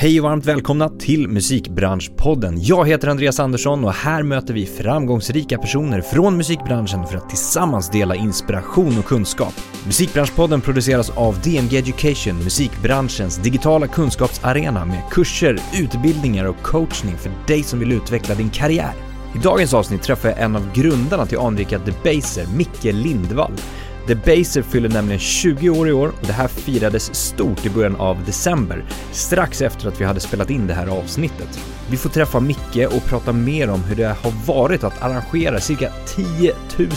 [0.00, 2.54] Hej och varmt välkomna till Musikbranschpodden.
[2.62, 7.90] Jag heter Andreas Andersson och här möter vi framgångsrika personer från musikbranschen för att tillsammans
[7.90, 9.54] dela inspiration och kunskap.
[9.86, 17.62] Musikbranschpodden produceras av DMG Education, musikbranschens digitala kunskapsarena med kurser, utbildningar och coachning för dig
[17.62, 18.92] som vill utveckla din karriär.
[19.34, 23.52] I dagens avsnitt träffar jag en av grundarna till anrika Debaser, Micke Lindvall.
[24.10, 27.96] The Baser fyller nämligen 20 år i år och det här firades stort i början
[27.96, 31.60] av december, strax efter att vi hade spelat in det här avsnittet.
[31.90, 35.92] Vi får träffa Micke och prata mer om hur det har varit att arrangera cirka
[36.16, 36.54] 10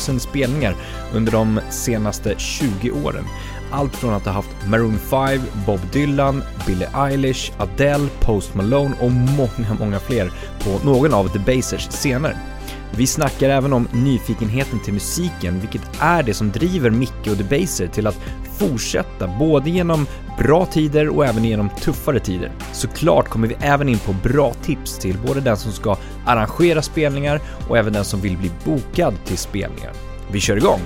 [0.09, 0.76] 000 spelningar
[1.13, 3.26] under de senaste 20 åren.
[3.71, 9.12] Allt från att ha haft Maroon 5, Bob Dylan, Billie Eilish, Adele, Post Malone och
[9.12, 10.32] många, många fler
[10.63, 12.52] på någon av The Basers scener.
[12.98, 17.88] Vi snackar även om nyfikenheten till musiken, vilket är det som driver Micke och Debaser
[17.88, 18.20] till att
[18.58, 20.06] fortsätta både genom
[20.38, 22.52] bra tider och även genom tuffare tider.
[22.74, 27.41] Såklart kommer vi även in på bra tips till både den som ska arrangera spelningar
[27.70, 29.91] och även den som vill bli bokad till spelningar.
[30.32, 30.80] Vi kör igång!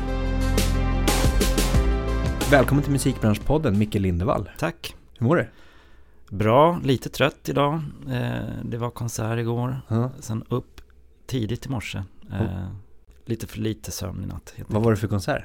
[2.51, 4.49] Välkommen till Musikbranschpodden, Micke Lindevall.
[4.59, 4.95] Tack.
[5.19, 5.47] Hur mår du?
[6.29, 7.73] Bra, lite trött idag.
[8.09, 8.19] Eh,
[8.63, 9.81] det var konsert igår.
[9.87, 10.11] Ja.
[10.19, 10.76] Sen upp
[11.27, 12.03] tidigt i morse.
[12.31, 12.67] Eh,
[13.25, 14.53] lite för lite sömn i natt.
[14.67, 15.43] Vad var det för konsert?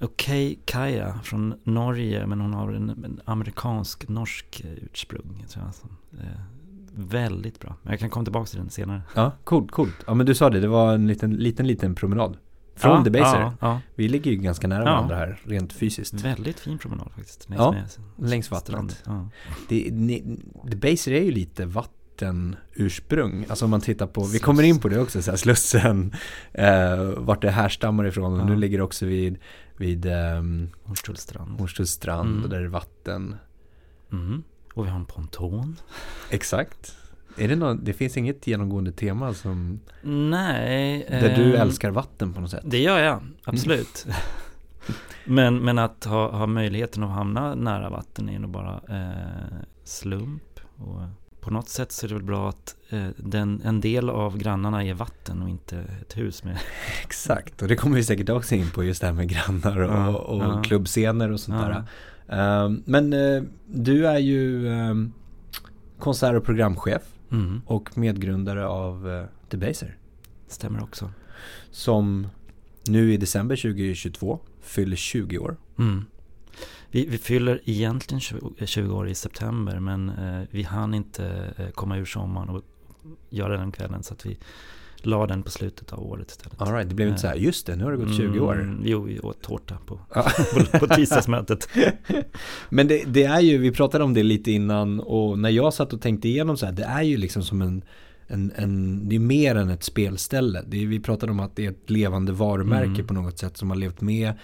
[0.00, 5.44] Okej Kaja från Norge, men hon har en, en amerikansk-norsk ursprung.
[5.48, 6.40] Tror jag, som, eh,
[6.94, 7.76] väldigt bra.
[7.82, 9.02] Men jag kan komma tillbaka till den senare.
[9.14, 9.94] Ja, coolt, coolt.
[10.06, 12.36] Ja men du sa det, det var en liten, liten, liten promenad.
[12.74, 13.40] Från ja, Debaser.
[13.40, 14.84] Ja, ja, Vi ligger ju ganska nära Ja.
[14.90, 16.14] varandra här, rent fysiskt.
[16.14, 17.48] väldigt fin promenad faktiskt.
[17.48, 17.72] Längs Ja,
[18.16, 19.02] med längs vattnet.
[19.06, 19.28] Ja.
[19.68, 21.66] Det, ni, Debaser är ju lite
[22.22, 23.46] vattenursprung.
[23.48, 26.12] Alltså om man tittar på, vi kommer in på det också, så här, Slussen,
[26.52, 28.32] eh, vart det härstammar ifrån.
[28.34, 28.44] Och Ja.
[28.44, 29.38] nu ligger det också vid,
[29.76, 31.58] vid um, Hornstullstrand.
[31.60, 32.42] Hornstulls strand, Mm.
[32.44, 33.36] och där är vatten.
[34.12, 34.42] Mm.
[34.74, 35.76] Och vi har en ponton.
[36.30, 36.94] Exakt.
[37.36, 41.06] Är det, någon, det finns inget genomgående tema som, Nej.
[41.10, 42.62] där du eh, älskar vatten på något sätt?
[42.66, 44.06] Det gör jag, absolut.
[45.24, 50.42] men, men att ha, ha möjligheten att hamna nära vatten är nog bara eh, slump.
[50.76, 51.00] Och
[51.48, 54.84] på något sätt så är det väl bra att eh, den, en del av grannarna
[54.84, 56.58] är vatten och inte ett hus med.
[57.04, 59.90] Exakt, och det kommer vi säkert också in på just det här med grannar och,
[59.94, 60.62] Ja, och ja.
[60.62, 61.68] klubbscener och sånt Ja.
[61.68, 61.84] där.
[62.64, 65.12] Ehm, men eh, du är ju um,
[65.98, 69.96] konsert och programchef Mm, och medgrundare av uh, Debaser.
[70.48, 71.10] stämmer också.
[71.70, 72.26] Som
[72.88, 75.56] nu i december 2022 fyller 20 år.
[75.78, 76.04] Mm.
[76.90, 81.68] Vi, vi fyller egentligen 20, 20 år i september men eh, vi hann inte eh,
[81.70, 82.62] komma ur sommaren och
[83.30, 84.38] göra den kvällen så att vi
[85.02, 86.60] la den på slutet av året istället.
[86.62, 88.60] All right, det blev inte så här, just det, nu har det gått 20 år.
[88.60, 90.00] Mm, jo, vi åt tårta på,
[90.70, 91.68] på, på tisdagsmötet.
[92.68, 95.92] Men det, det är ju, vi pratade om det lite innan och när jag satt
[95.92, 97.82] och tänkte igenom så här, det är ju liksom som en,
[98.26, 100.58] en, en det är mer än ett spelställe.
[100.58, 103.06] Är, vi pratade om att det är ett levande varumärke Mm.
[103.06, 104.34] på något sätt som har levt med.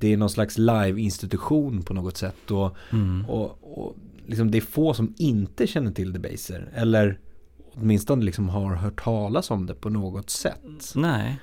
[0.00, 3.24] Det är någon slags live-institution på något sätt och, Mm.
[3.28, 3.96] och, och
[4.26, 7.18] liksom det är få som inte känner till Debaser eller
[7.74, 10.92] åtminstone liksom har hört talas om det på något sätt.
[10.94, 11.40] Nej,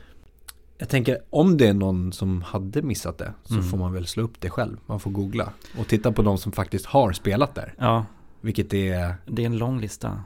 [0.78, 3.66] Jag tänker om det är någon som hade missat det så Mm.
[3.70, 4.78] får man väl slå upp det själv.
[4.86, 7.74] Man får googla och titta på de som faktiskt har spelat där.
[7.78, 8.06] ja,
[8.42, 10.22] Vilket är, det är en lång lista.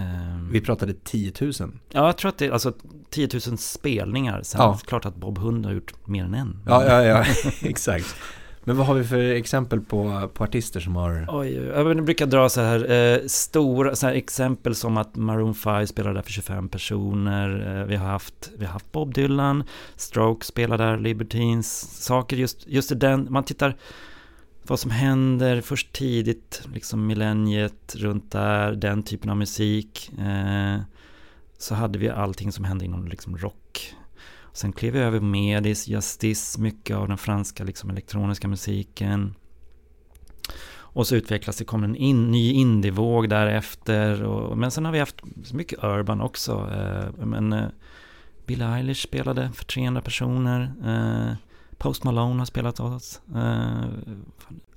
[0.00, 1.52] Ehm, vi pratade 10 000.
[1.60, 2.72] Ja, jag tror att det är alltså
[3.10, 4.42] 10 000 spelningar.
[4.42, 4.78] Sen Ja.
[4.86, 6.58] klart att Bob Hund har gjort mer än en.
[6.66, 7.24] Ja, ja, ja,
[7.62, 8.16] exakt.
[8.64, 11.26] Men vad har vi för exempel på, på artister som har...
[11.28, 15.86] Oj, jag brukar dra så här eh, stora så här exempel som att Maroon 5
[15.86, 17.78] spelar där för 25 personer.
[17.80, 19.64] Eh, vi, har haft, vi har haft Bob Dylan,
[19.96, 23.76] Strokes spelar där, Libertines, saker just, just i den, man tittar
[24.70, 30.12] vad som händer först tidigt, liksom millenniet runt där, den typen av musik.
[30.18, 30.80] Eh,
[31.58, 33.94] så hade vi allting som hände inom liksom rock.
[34.52, 39.34] Sen klev vi över Medis, Justice, mycket av den franska liksom elektroniska musiken.
[40.72, 44.22] Och så utvecklas det, kom en in, ny indievåg därefter.
[44.22, 46.70] Och, men sen har vi haft så mycket urban också.
[46.72, 47.68] Eh, men eh,
[48.46, 50.72] Billie Eilish spelade för 300 personer.
[50.84, 51.49] Eh,
[51.80, 53.20] Post Malone har spelat åt oss.
[53.34, 53.84] Eh,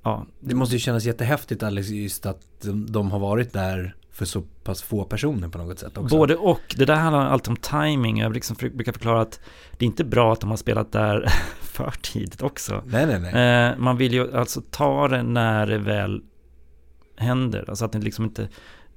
[0.02, 4.24] ja, Det måste ju kännas jättehäftigt Alex, just att de, de har varit där för
[4.24, 6.16] så pass få personer på något sätt också.
[6.16, 6.74] Både och.
[6.76, 8.18] Det där handlar alltid om timing.
[8.18, 9.40] Jag liksom för- brukar förklara att
[9.78, 11.28] det är inte bra att de har spelat där
[11.60, 12.82] för tidigt också.
[12.86, 13.68] Nej, nej, nej.
[13.70, 16.22] Eh, man vill ju alltså ta det när det väl
[17.16, 17.64] händer.
[17.68, 18.48] Alltså att det liksom inte...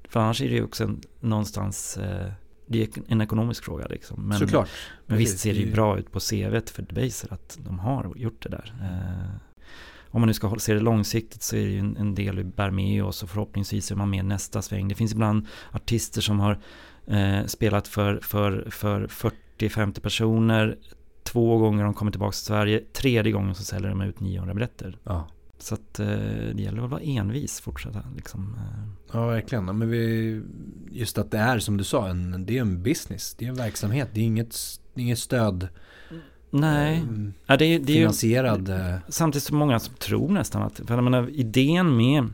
[0.09, 1.97] För annars är det ju också en, någonstans...
[1.97, 2.31] Eh,
[2.67, 4.27] det är en ekonomisk fråga liksom.
[4.27, 4.69] Men, Såklart.
[5.05, 8.13] men Precis, visst ser det ju- bra ut på CVt för Debaser att de har
[8.15, 8.73] gjort det där.
[8.81, 9.35] Eh,
[10.09, 12.43] om man nu ska se det långsiktigt så är det ju en, en del vi
[12.43, 14.87] bär med oss och förhoppningsvis är man med nästa sväng.
[14.87, 16.59] Det finns ibland artister som har
[17.07, 19.07] eh, spelat för, för, för
[19.57, 20.77] 40-50 personer
[21.23, 24.97] två gånger de kommer tillbaka till Sverige, tredje gången så säljer de ut 900 biljetter.
[25.03, 25.27] Ja.
[25.59, 26.07] Så att eh,
[26.53, 28.55] det gäller att vara envis, fortsätta liksom.
[28.57, 28.89] Eh.
[29.13, 29.65] Ja, verkligen.
[29.65, 30.41] Men vi,
[30.91, 33.55] just att det är som du sa, en, det är en business, det är en
[33.55, 34.55] verksamhet, det är inget,
[34.95, 35.67] inget stöd.
[36.49, 38.69] Nej, Um, ja, det, är- det är ju finansierad.
[38.69, 42.27] eh, samtidigt så många som tror nästan att, för jag menar, idén med,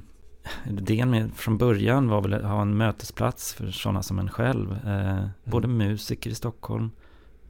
[0.70, 4.72] idén med från början var väl att ha en mötesplats för sådana som en själv.
[4.88, 6.92] Eh, Både musiker i Stockholm,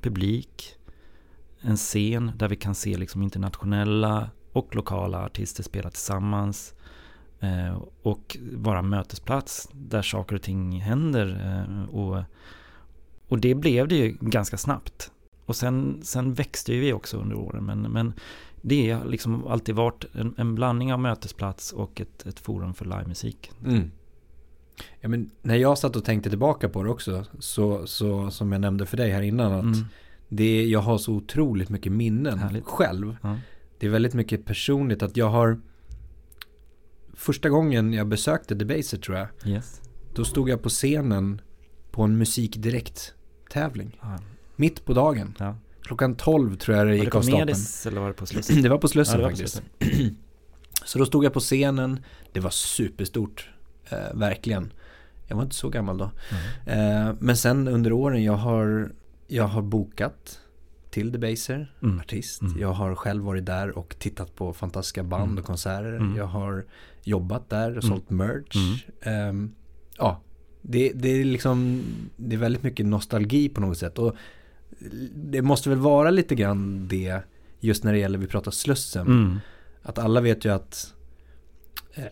[0.01, 0.75] publik,
[1.61, 6.73] en scen där vi kan se liksom internationella och lokala artister spela tillsammans.
[7.39, 11.27] Eh, och vara en mötesplats där saker och ting händer.
[11.69, 12.23] Eh, och,
[13.27, 15.11] och det blev det ju ganska snabbt.
[15.45, 17.65] Och sen, sen växte ju vi också under åren.
[17.65, 18.13] Men, men
[18.61, 22.85] det har liksom alltid varit en, en blandning av mötesplats och ett, ett forum för
[22.85, 23.51] livemusik.
[23.65, 23.91] Mm.
[25.01, 28.61] Ja, men när jag satt och tänkte tillbaka på det också, så, så som jag
[28.61, 29.85] nämnde för dig här innan, att Mm.
[30.29, 32.65] det, jag har så otroligt mycket minnen Härligt.
[32.65, 33.15] själv.
[33.21, 33.37] Ja.
[33.83, 35.59] Det är väldigt mycket personligt att jag har,
[37.13, 39.81] första gången jag besökte Debaser tror jag, Yes.
[40.13, 41.41] då stod jag på scenen
[41.91, 43.97] på en musikdirekt-tävling.
[44.01, 44.19] Ja.
[44.55, 45.35] Mitt på dagen.
[45.39, 45.57] Ja.
[45.81, 47.59] Klockan 12 tror jag det gick på av stapeln.
[47.87, 48.61] Eller var det på Slussen?
[48.61, 49.61] Det var på Slussen Ja, var på faktiskt.
[49.79, 50.17] Slussen.
[50.85, 52.03] Så då stod jag på scenen,
[52.33, 53.49] det var superstort,
[53.89, 54.73] eh, verkligen.
[55.27, 56.11] Jag var inte så gammal då.
[56.65, 57.07] Mm.
[57.07, 58.91] Eh, men sen under åren jag har,
[59.27, 60.39] jag har bokat
[60.93, 61.99] till Debaser, Mm.
[61.99, 62.41] artist.
[62.41, 62.59] Mm.
[62.59, 65.37] Jag har själv varit där och tittat på fantastiska band Mm.
[65.37, 65.93] och konserter.
[65.95, 66.15] Mm.
[66.15, 66.65] Jag har
[67.03, 67.95] jobbat där och Mm.
[67.97, 68.85] sålt merch.
[69.01, 69.55] Ehm,
[69.97, 70.21] ja,
[70.61, 71.81] det, det är liksom,
[72.17, 73.99] det är väldigt mycket nostalgi på något sätt.
[73.99, 74.15] Och
[75.15, 77.19] det måste väl vara lite grann det,
[77.59, 79.07] just när det gäller, vi pratar Slussen.
[79.07, 79.39] Mm.
[79.81, 80.93] Att alla vet ju att,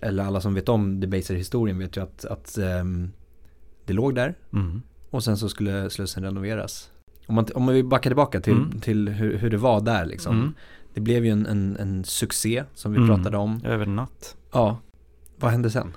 [0.02, 3.12] eller alla som vet om Debaser-historien vet ju att, att ehm,
[3.86, 4.36] det låg där.
[5.10, 6.92] Och sen så skulle Slussen renoveras.
[7.28, 8.80] Om man, om vi backar tillbaka till, Mm.
[8.82, 10.36] till hur, hur det var där liksom.
[10.40, 10.54] Mm.
[10.94, 13.10] Det blev ju en, en, en succé som vi Mm.
[13.10, 13.62] pratade om.
[13.66, 14.36] Över natt.
[14.52, 14.78] Ja,
[15.40, 15.94] vad hände sen?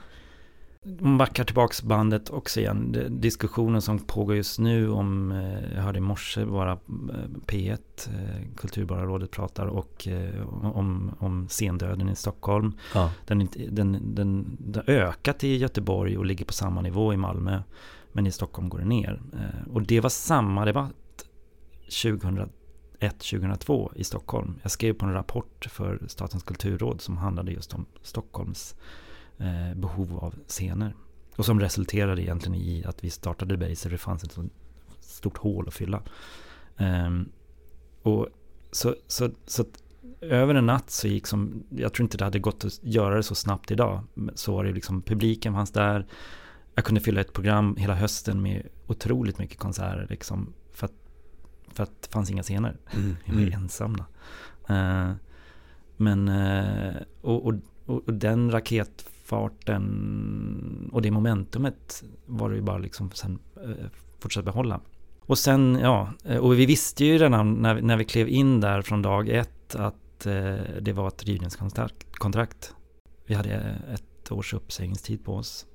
[1.00, 2.96] Man backar tillbaks bandet också igen.
[3.10, 6.78] Diskussionen som pågår just nu om, eh, jag hörde i morse bara eh,
[7.46, 10.08] P1, eh, Kulturborgarrådet pratar och
[10.62, 12.72] om, om scendöden i Stockholm.
[12.94, 13.10] Ja.
[13.26, 17.62] Den, den, den, den har ökat i Göteborg och ligger på samma nivå i Malmö.
[18.12, 19.20] Men i Stockholm går det ner.
[19.72, 20.92] Och det var samma debatt
[21.88, 24.54] 2001-2002 i Stockholm.
[24.62, 28.74] Jag skrev på en rapport för Statens kulturråd som handlade just om Stockholms
[29.38, 30.94] eh, behov av scener.
[31.36, 33.90] Och som resulterade egentligen i att vi startade Baser.
[33.90, 34.44] Det fanns ett så
[35.00, 36.02] stort hål att fylla.
[36.76, 37.28] Ehm,
[38.02, 38.28] och
[38.72, 39.82] så, så, så att
[40.20, 43.22] över en natt så gick som, jag tror inte det hade gått att göra det
[43.22, 44.02] så snabbt idag.
[44.34, 46.06] Så var det liksom, publiken fanns där.
[46.74, 50.52] Jag kunde fylla ett program hela hösten med otroligt mycket konserter liksom.
[50.72, 50.92] För att,
[51.72, 52.76] för att det fanns inga scener.
[52.94, 53.16] Mm.
[53.24, 54.04] Vi var ensamma.
[54.68, 55.10] Eh,
[55.96, 57.54] men, eh, och, och,
[57.86, 63.70] och, den raketfarten och det momentumet var det ju bara liksom sen eh,
[64.18, 64.80] fortsätta behålla.
[65.20, 69.02] Och sen, ja, och vi visste ju redan när, när vi klev in där från
[69.02, 69.94] dag ett att
[70.80, 72.16] det var ett rivningskontrakt.
[72.16, 72.74] kontrakt.
[73.26, 73.54] Vi hade
[73.94, 75.66] ett års uppsägningstid på oss.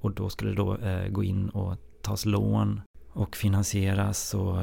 [0.00, 0.78] Och då skulle det då
[1.10, 2.80] gå in och tas lån
[3.16, 4.58] och finansieras och,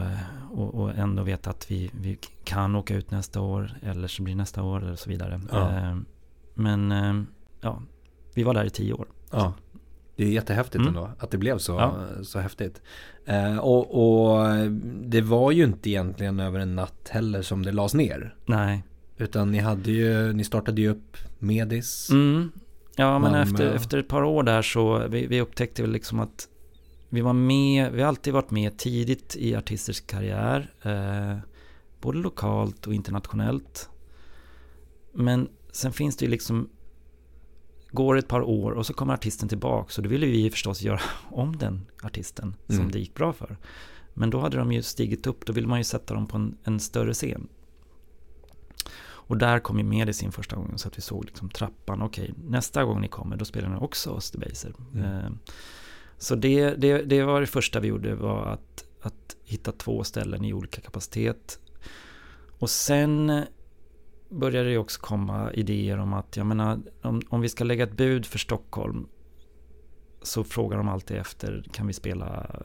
[0.51, 4.35] och, och ändå veta att vi, vi kan åka ut nästa år eller så blir
[4.35, 5.41] nästa år eller så vidare.
[5.51, 5.71] Ja.
[5.77, 5.95] Eh,
[6.53, 7.21] Men eh,
[7.61, 7.81] ja,
[8.33, 9.07] vi var där i tio år.
[9.31, 9.53] Ja,
[10.15, 10.87] det är jättehäftigt Mm.
[10.87, 11.95] ändå att det blev så, Ja.
[12.23, 12.81] så häftigt.
[13.25, 13.85] Eh, och,
[14.35, 14.47] och
[15.01, 18.35] det var ju inte egentligen över en natt heller som det lades ner.
[18.45, 18.83] Nej.
[19.17, 22.09] Utan ni hade ju, ni startade ju upp Medis.
[22.11, 22.51] Mm.
[22.95, 23.41] Ja, men Malmö.
[23.41, 26.47] efter, efter ett par år där så vi, vi upptäckte väl liksom att
[27.13, 30.73] vi var med, vi har alltid varit med tidigt i artisters karriär.
[30.81, 31.37] Eh,
[32.01, 33.89] både lokalt och internationellt.
[35.13, 36.69] Men sen finns det ju liksom
[37.91, 41.01] Går ett par år och så kommer artisten tillbaka så då ville vi förstås göra
[41.31, 42.91] om den artisten som Mm.
[42.91, 43.57] det gick bra för.
[44.13, 46.57] Men då hade de ju stigit upp, då ville man ju sätta dem på en,
[46.63, 47.47] en större scen.
[49.03, 52.01] Och där kom ju med i sin första gången så att vi såg liksom trappan.
[52.01, 54.73] Okej, nästa gång ni kommer då spelar ni också Österbaser.
[54.93, 55.05] Mm.
[55.05, 55.31] Eh,
[56.23, 60.45] så det, det, det var det första vi gjorde var att, att hitta två ställen
[60.45, 61.59] i olika kapacitet.
[62.59, 63.43] Och sen
[64.29, 67.97] började det också komma idéer om att, jag menar, om, om vi ska lägga ett
[67.97, 69.07] bud för Stockholm
[70.21, 72.55] så frågar de alltid efter, kan vi spela,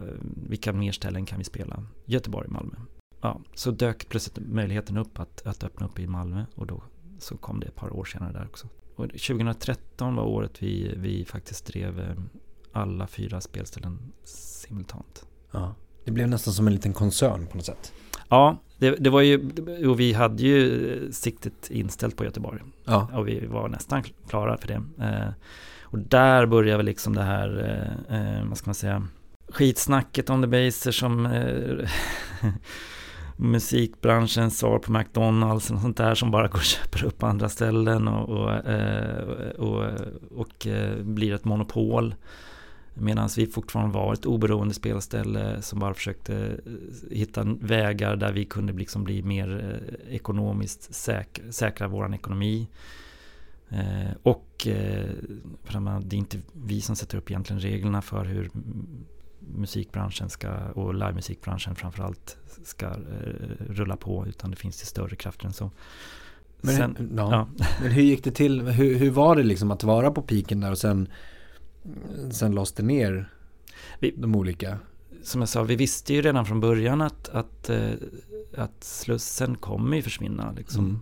[0.49, 1.87] vilka mer ställen kan vi spela?
[2.05, 2.77] Göteborg, Malmö.
[3.21, 6.83] Ja, så dök plötsligt möjligheten upp att, att öppna upp i Malmö och då
[7.19, 8.69] så kom det ett par år senare där också.
[8.97, 12.17] Och 2013 var året vi, vi faktiskt drev eh,
[12.73, 15.27] alla fyra spelställen simultant.
[15.51, 15.75] Ja.
[16.05, 17.93] Det blev nästan som en liten koncern på något sätt.
[18.29, 19.51] Ja, det, det var ju,
[19.89, 22.61] och vi hade ju siktet inställt på Göteborg.
[22.85, 23.11] Ja.
[23.15, 24.83] Och vi var nästan klara för det.
[25.05, 25.33] Eh,
[25.83, 27.49] och där började väl liksom det här,
[28.09, 29.07] eh, eh vad ska man säga,
[29.49, 31.89] skitsnacket om the baser som eh,
[33.37, 38.09] musikbranschens svar på McDonalds och sånt där som bara går och köper upp andra ställen
[38.09, 39.23] och, och, eh,
[39.59, 39.85] och,
[40.31, 42.15] och eh, blir ett monopol.
[43.01, 48.45] Medan vi fortfarande var ett oberoende spelställe som bara försökte eh, hitta vägar där vi
[48.45, 52.69] kunde liksom bli mer ekonomiskt säk säkra vår ekonomi.
[54.23, 58.51] och det är inte vi som sätter upp egentligen reglerna för hur
[59.55, 62.95] musikbranschen ska, och livemusikbranschen framförallt ska eh,
[63.59, 65.71] rulla på utan det finns ju större krafter än så.
[66.61, 67.31] Men, sen, ja.
[67.59, 67.65] Ja.
[67.83, 68.61] Men hur gick det till?
[68.63, 71.09] Hur, hur var det liksom att vara på piken där och sen,
[72.31, 73.33] sen lades det ner
[73.99, 74.79] vi, de olika?
[75.23, 77.91] Som jag sa, vi visste ju redan från början att, att, eh,
[78.57, 80.53] att Slussen kommer ju försvinna.
[80.53, 80.85] Liksom.
[80.85, 81.01] Mm.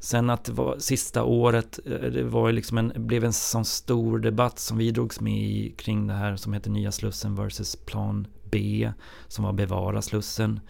[0.00, 4.18] Sen att det var sista året, eh, det var liksom en, blev en sån stor
[4.18, 8.26] debatt som vi drogs med i kring det här som heter Nya Slussen versus Plan
[8.50, 8.92] B,
[9.28, 10.60] som var Bevara Slussen.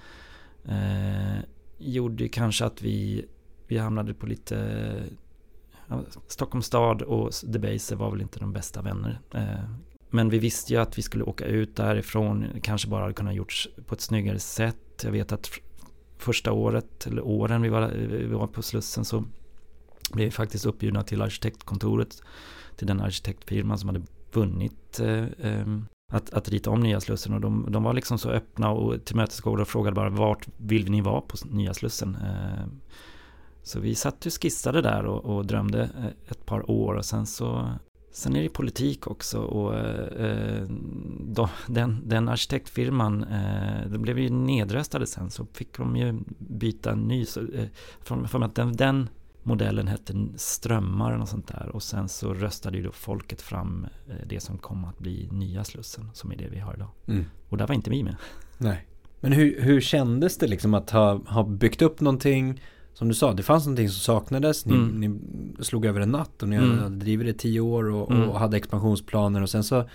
[0.64, 1.38] Eh,
[1.78, 3.24] gjorde ju kanske att vi,
[3.66, 4.86] vi hamnade på lite...
[6.26, 9.20] Stockholms stad och Debaser var väl inte de bästa vänner.
[9.34, 9.64] Eh,
[10.10, 13.68] men vi visste ju att vi skulle åka ut därifrån, kanske bara hade kunnat gjorts
[13.86, 15.02] på ett snyggare sätt.
[15.04, 15.50] Jag vet att
[16.18, 19.24] första året, eller åren vi var, vi var på Slussen så
[20.12, 22.22] blev vi faktiskt uppbjudna till arkitektkontoret,
[22.76, 24.02] till den arkitektfirman som hade
[24.32, 25.66] vunnit eh, eh,
[26.12, 29.62] att, att rita om Nya Slussen och de, de var liksom så öppna och tillmötesgående
[29.62, 32.16] och frågade bara vart vill ni vara på Nya Slussen?
[32.16, 32.66] Eh,
[33.68, 37.26] så vi satt och skissade där och, och drömde eh, ett par år och sen
[37.26, 37.68] så
[38.10, 39.74] Sen är det politik också och
[40.20, 40.66] eh,
[41.20, 46.92] då, den, den arkitektfirman, eh, de blev ju nedröstade sen så fick de ju byta
[46.92, 47.24] en ny.
[47.24, 47.68] Så, eh,
[48.00, 49.08] för, för att den, den
[49.42, 54.26] modellen hette Strömmar och sånt där och sen så röstade ju då folket fram eh,
[54.26, 56.90] det som kom att bli nya Slussen som är det vi har idag.
[57.06, 57.24] Mm.
[57.48, 58.16] Och där var inte vi med.
[58.58, 58.86] Nej.
[59.20, 62.60] Men hur, hur kändes det liksom att ha, ha byggt upp någonting
[62.98, 64.66] som du sa, det fanns någonting som saknades.
[64.66, 65.00] Ni, mm.
[65.00, 66.78] ni slog över en natt och ni mm.
[66.78, 68.28] hade drivit det i tio år och, mm.
[68.28, 69.88] och, hade expansionsplaner och sen så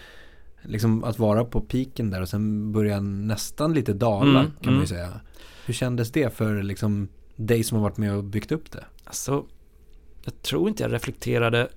[0.62, 4.52] liksom att vara på piken där och sen börja nästan lite dala mm.
[4.62, 4.88] kan man ju mm.
[4.88, 5.20] säga.
[5.66, 8.86] Hur kändes det för liksom dig som har varit med och byggt upp det?
[9.04, 9.46] Alltså,
[10.24, 11.68] jag tror inte jag reflekterade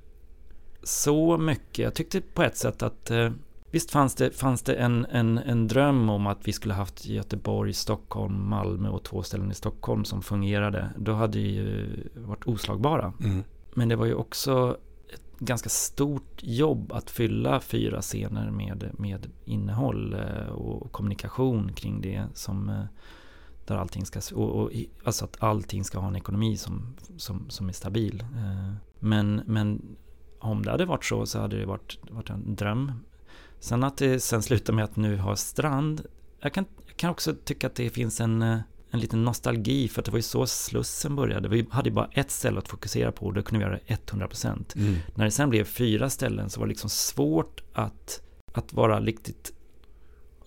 [0.82, 1.78] så mycket.
[1.78, 3.30] Jag tyckte på ett sätt att eh,
[3.76, 7.72] Visst fanns det, fanns det en, en, en dröm om att vi skulle haft Göteborg,
[7.72, 10.90] Stockholm, Malmö och två ställen i Stockholm som fungerade.
[10.98, 13.12] Då hade vi ju varit oslagbara.
[13.20, 13.44] Mm.
[13.74, 14.76] Men det var ju också
[15.14, 22.00] ett ganska stort jobb att fylla fyra scener med, med innehåll eh, och kommunikation kring
[22.00, 22.84] det som eh,
[23.66, 24.70] där allting ska, och, och,
[25.04, 28.20] alltså att allting ska ha en ekonomi som, som, som är stabil.
[28.20, 29.96] Eh, men, men
[30.38, 32.92] om det hade varit så så hade det varit, varit en dröm.
[33.66, 36.06] Sen att det sen slutar med att nu ha strand.
[36.40, 38.58] Jag kan, jag kan också tycka att det finns en, eh,
[38.90, 41.48] en liten nostalgi för att det var ju så Slussen började.
[41.48, 43.94] Vi hade ju bara ett ställe att fokusera på och då kunde vi göra det
[43.94, 44.76] 100%.
[44.76, 44.96] Mm.
[45.14, 49.52] När det sen blev fyra ställen så var det liksom svårt att, att vara riktigt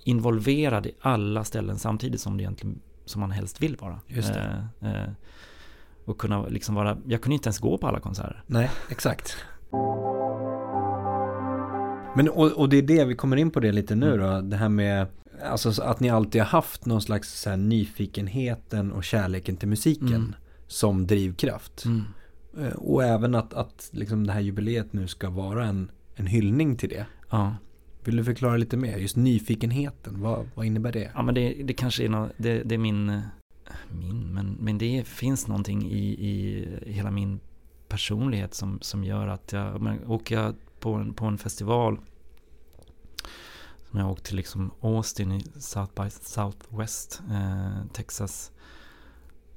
[0.04, 4.00] involverad i alla ställen samtidigt som det egentligen som man helst vill vara.
[4.08, 4.70] Just det.
[4.82, 5.10] Eh, eh,
[6.06, 8.44] och kunna liksom vara, jag kunde inte ens gå på alla konserter.
[8.48, 9.38] Nej, exakt.
[12.16, 14.58] Men och, och, det är det, vi kommer in på det lite nu då, det
[14.58, 15.08] här med
[15.44, 20.08] Alltså att ni alltid har haft någon slags så här, nyfikenheten och kärleken till musiken
[20.08, 20.36] mm.
[20.68, 21.86] som drivkraft.
[21.86, 22.04] Mm.
[22.58, 26.76] Eh, och även att, att liksom det här jubileet nu ska vara en, en hyllning
[26.76, 27.06] till det.
[27.30, 27.56] Ja.
[28.04, 28.98] Vill du förklara lite mer?
[28.98, 31.12] Just nyfikenheten, vad, vad innebär det?
[31.14, 33.22] Ja men det, det kanske är, no, det, det, är min,
[33.90, 37.40] min men, men det finns någonting i, i hela min
[37.88, 42.00] personlighet som, som gör att jag, åker jag på en, på en festival
[43.90, 48.52] som jag åkte till liksom Austin i South by Southwest, eh, Texas.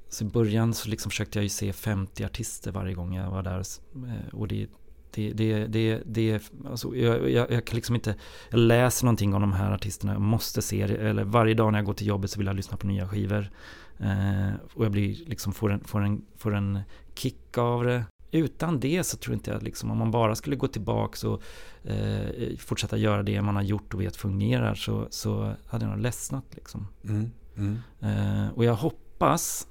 [0.09, 3.43] Så i början så liksom försökte jag ju se 50 artister varje gång jag var
[3.43, 3.63] där.
[3.95, 4.67] Eh, och det,
[5.11, 8.15] det, det, det, det alltså jag, jag, jag, kan liksom inte,
[8.49, 11.79] jag läser någonting om de här artisterna, jag måste se det, eller varje dag när
[11.79, 13.49] jag går till jobbet så vill jag lyssna på nya skivor.
[13.97, 16.79] Eh, och jag blir liksom, får en, får en, får en
[17.15, 18.05] kick av det
[18.37, 21.41] utan det så tror inte jag liksom om man bara skulle gå tillbaka och
[21.83, 26.01] eh, fortsätta göra det man har gjort och vet fungerar så, så hade jag nog
[26.01, 26.87] ledsnat liksom.
[27.03, 27.77] Mm, mm.
[28.01, 29.67] Eh, och jag hoppas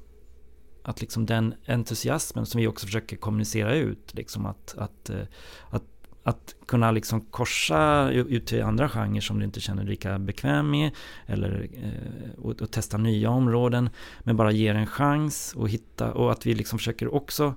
[0.83, 5.23] att liksom den entusiasmen som vi också försöker kommunicera ut, liksom att, att, eh,
[5.71, 5.85] att,
[6.23, 10.71] att kunna liksom korsa ut till andra genrer som du inte känner dig lika bekväm
[10.71, 10.91] med,
[11.27, 13.91] eller eh, och, och, testa nya områden,
[14.21, 17.55] men bara ger en chans och hitta, och att vi liksom försöker också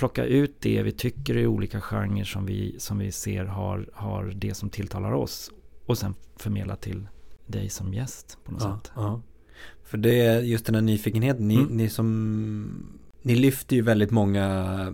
[0.00, 4.32] plocka ut det vi tycker är olika genrer som vi, som vi ser har, har
[4.36, 5.50] det som tilltalar oss
[5.86, 7.08] och sen förmedla till
[7.46, 8.92] dig som gäst på något ja, sätt.
[8.96, 9.22] Ja.
[9.84, 11.76] För det är just den här nyfikenheten, ni, mm.
[11.76, 12.86] ni som
[13.22, 14.86] Ni lyfter ju väldigt många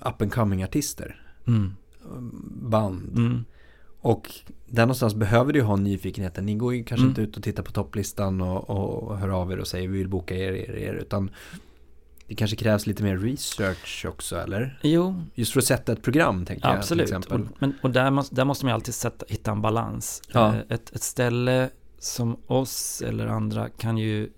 [0.00, 1.74] up and coming artister mm.
[2.70, 3.44] Band mm.
[4.00, 4.30] Och
[4.66, 7.10] där någonstans behöver du ha nyfikenheten Ni går ju kanske mm.
[7.10, 10.08] inte ut och tittar på topplistan och, och hör av er och säger vi vill
[10.08, 11.30] boka er, er, er Utan
[12.26, 14.78] det kanske krävs lite mer research också eller?
[14.82, 15.22] Jo.
[15.34, 17.10] Just för att sätta ett program tänker Absolut.
[17.10, 17.50] jag Absolut.
[17.50, 20.22] Och, men, och där, måste, där måste man alltid sätta, hitta en balans.
[20.32, 20.54] Ja.
[20.54, 24.30] Eh, ett, ett ställe som oss eller andra kan ju,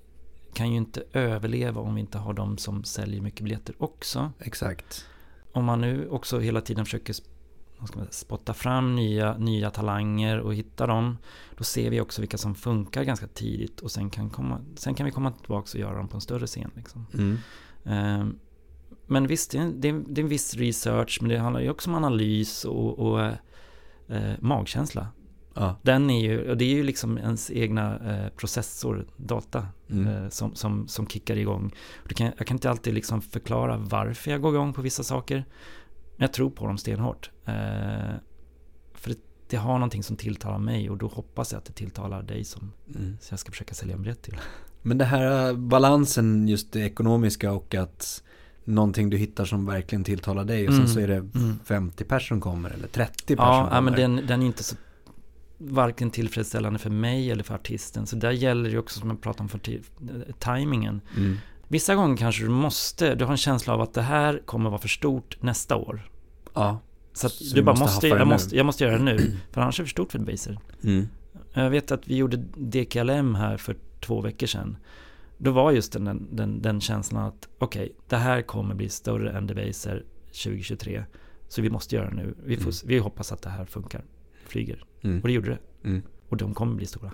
[0.53, 4.33] kan ju inte överleva om vi inte har de som säljer mycket biljetter också.
[4.39, 5.07] Exakt.
[5.53, 7.15] Om man nu också hela tiden försöker
[8.11, 11.19] spotta fram nya, nya talanger och hitta dem.
[11.57, 15.07] Då ser vi också vilka som funkar ganska tidigt och sen kan, komma, sen kan
[15.07, 16.71] vi komma tillbaka och göra dem på en större scen.
[16.75, 17.07] Liksom.
[17.15, 17.39] Mm.
[17.87, 18.39] Um,
[19.07, 21.71] men visst, det är, det, är, det är en viss research, men det handlar ju
[21.71, 23.21] också om analys och, och
[24.09, 25.09] eh, magkänsla.
[25.55, 25.77] Ja.
[25.83, 30.07] Den är ju, och det är ju liksom ens egna eh, processor, data, mm.
[30.07, 31.75] eh, som, som, som kickar igång.
[32.09, 35.45] Kan, jag kan inte alltid liksom förklara varför jag går igång på vissa saker.
[36.17, 37.31] Men jag tror på dem stenhårt.
[37.45, 38.15] Eh,
[38.95, 42.23] för det, det, har någonting som tilltalar mig och då hoppas jag att det tilltalar
[42.23, 43.17] dig som mm.
[43.21, 44.39] så jag ska försöka sälja en biljett till.
[44.87, 48.23] Men det här balansen, just det ekonomiska och att
[48.65, 50.87] någonting du hittar som verkligen tilltalar dig och mm.
[50.87, 51.29] sen så är det
[51.65, 51.91] 50 mm.
[51.91, 54.77] personer som kommer eller 30 personer Ja, ja men den, den är inte så
[55.59, 58.07] varken tillfredsställande för mig eller för artisten.
[58.07, 59.61] Så där gäller det också som jag pratade om för
[60.39, 61.01] tajmingen.
[61.17, 61.37] Mm.
[61.69, 64.81] Vissa gånger kanske du måste, du har en känsla av att det här kommer vara
[64.81, 66.11] för stort nästa år.
[66.55, 66.81] Ja.
[67.13, 69.83] Så, så du, bara måste, jag, måste, jag måste göra det nu, för annars är
[69.83, 70.59] det för stort för Debaser.
[70.85, 71.09] Mm.
[71.53, 74.77] Jag vet att vi gjorde DKLM här för två veckor sedan.
[75.39, 79.39] Då var just den, den, den känslan att okej, okay, det här kommer bli större
[79.39, 81.05] än Debaser 2023.
[81.49, 82.35] Så vi måste göra det nu.
[82.45, 82.75] Vi, får, mm.
[82.85, 84.05] vi hoppas att det här funkar,
[84.47, 84.85] flyger.
[85.03, 85.21] Mm.
[85.21, 85.89] Och det gjorde det.
[85.89, 86.03] Mm.
[86.29, 87.13] Och de kommer bli stora.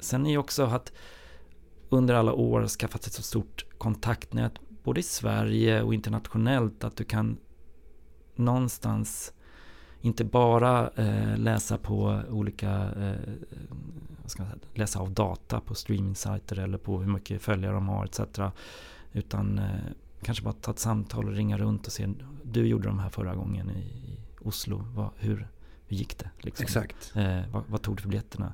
[0.00, 0.92] Sen är ju också att
[1.88, 4.52] under alla år skaffat ett så stort kontaktnät,
[4.84, 7.36] både i Sverige och internationellt, att du kan
[8.34, 9.32] någonstans
[10.04, 13.32] inte bara eh, läsa på olika, eh,
[14.26, 18.20] säga, läsa av data på streamingsajter eller på hur mycket följare de har etc.
[19.12, 19.64] Utan eh,
[20.22, 22.08] kanske bara ta ett samtal och ringa runt och se,
[22.42, 25.48] du gjorde de här förra gången i, i Oslo, vad, hur,
[25.86, 26.30] hur gick det?
[26.38, 26.64] Liksom?
[26.64, 27.12] Exakt.
[27.16, 28.52] Eh, vad, vad, tog du för biljetterna?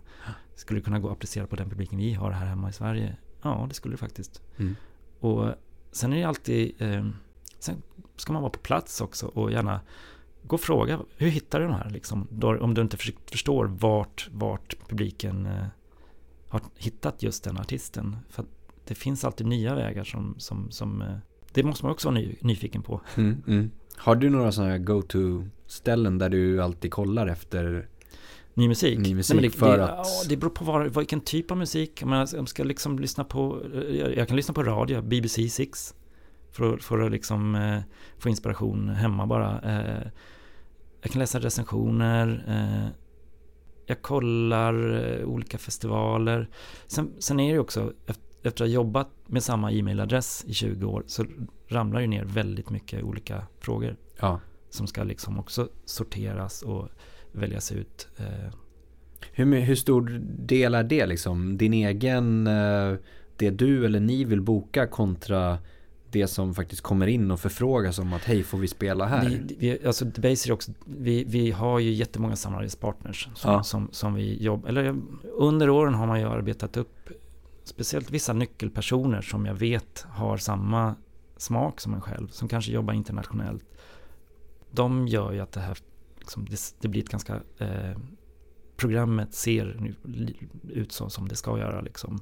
[0.54, 3.16] Skulle det kunna gå att applicera på den publiken vi har här hemma i Sverige?
[3.42, 4.42] Ja, det skulle det faktiskt.
[4.56, 4.76] Mm.
[5.20, 5.54] Och
[5.92, 7.08] sen är det alltid, eh,
[7.58, 7.82] sen
[8.16, 9.80] ska man vara på plats också och gärna
[10.42, 11.90] gå och fråga, hur hittar du de här?
[11.90, 12.28] Liksom,
[12.60, 12.96] om du inte
[13.30, 15.64] förstår vart, vart publiken eh,
[16.48, 18.16] har hittat just den artisten.
[18.28, 18.44] För
[18.84, 21.16] det finns alltid nya vägar som, som, som eh,
[21.52, 23.00] det måste man också vara ny, nyfiken på.
[23.16, 23.70] Mm, mm.
[23.96, 27.88] Har du några sådana här go-to-ställen där du alltid kollar efter
[28.54, 28.98] ny musik?
[28.98, 30.06] Ny musik Nej, det, för det, att...
[30.06, 32.02] Ja, det beror på vad, vilken typ av musik.
[32.04, 35.94] Om jag ska liksom lyssna på, jag, jag kan lyssna på radio, BBC 6.
[36.52, 37.80] För, för att liksom eh,
[38.18, 39.60] få inspiration hemma bara.
[39.60, 40.08] Eh,
[41.02, 42.44] jag kan läsa recensioner.
[42.48, 42.88] Eh,
[43.86, 46.48] jag kollar eh, olika festivaler.
[46.86, 50.86] Sen, sen är det också, efter, efter att ha jobbat med samma e-mailadress i 20
[50.86, 51.24] år så
[51.68, 53.96] ramlar det ner väldigt mycket olika frågor.
[54.20, 54.40] Ja.
[54.70, 56.88] Som ska liksom också sorteras och
[57.32, 58.08] väljas ut.
[58.16, 58.54] Eh.
[59.32, 61.56] Hur, hur stor del är det liksom?
[61.56, 62.94] Din egen, eh,
[63.36, 65.58] det du eller ni vill boka kontra
[66.12, 69.28] det som faktiskt kommer in och förfrågas om att hej får vi spela här?
[69.28, 73.62] Vi, vi, alltså Debaser också, vi, vi har ju jättemånga samarbetspartners som, ja.
[73.62, 77.10] som, som vi jobbar, eller under åren har man ju arbetat upp
[77.64, 80.94] speciellt vissa nyckelpersoner som jag vet har samma
[81.36, 83.64] smak som en själv, som kanske jobbar internationellt.
[84.70, 85.78] De gör ju att det här
[86.18, 87.96] liksom, det, det, blir ett ganska eh,
[88.76, 89.94] programmet ser
[90.68, 92.20] ut så som det ska göra liksom.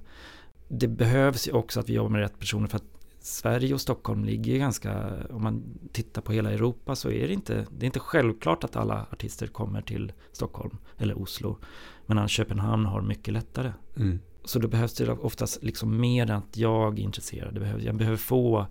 [0.68, 2.97] Det behövs ju också att vi jobbar med rätt personer för att
[3.28, 7.66] Sverige och Stockholm ligger ganska, om man tittar på hela Europa så är det inte,
[7.70, 11.58] det är inte självklart att alla artister kommer till Stockholm eller Oslo.
[12.06, 13.72] Men Köpenhamn har mycket lättare.
[13.96, 14.18] Mm.
[14.44, 17.80] Så då behövs det oftast liksom mer än att jag är intresserad.
[17.80, 18.66] Jag behöver få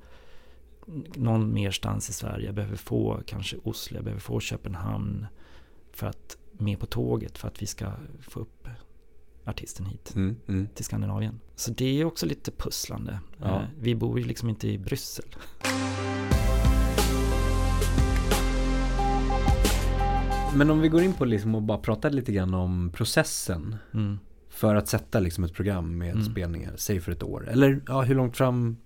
[1.15, 2.45] någon merstans i Sverige.
[2.45, 5.25] Jag behöver få kanske Oslo, jag behöver få Köpenhamn
[5.91, 7.91] för att med på tåget för att vi ska
[8.21, 8.67] få upp
[9.47, 10.67] artisten hit Mm, mm.
[10.75, 11.39] till Skandinavien.
[11.55, 13.19] Så det är också lite pusslande.
[13.37, 13.45] Ja.
[13.55, 15.25] Eh, Vi bor ju liksom inte i Bryssel.
[20.55, 24.19] Men om vi går in på liksom och bara pratar lite grann om processen Mm.
[24.49, 26.23] för att sätta liksom ett program med Mm.
[26.23, 27.49] spelningar, säg för ett år.
[27.49, 28.77] Eller ja, hur långt fram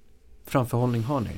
[0.46, 1.32] framförhållning har ni?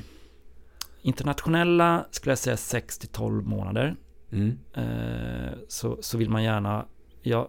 [1.01, 3.95] Internationella skulle jag säga 6 till 12 månader.
[4.31, 4.59] Mm.
[4.73, 6.85] Eh, så, så vill man gärna,
[7.21, 7.47] jag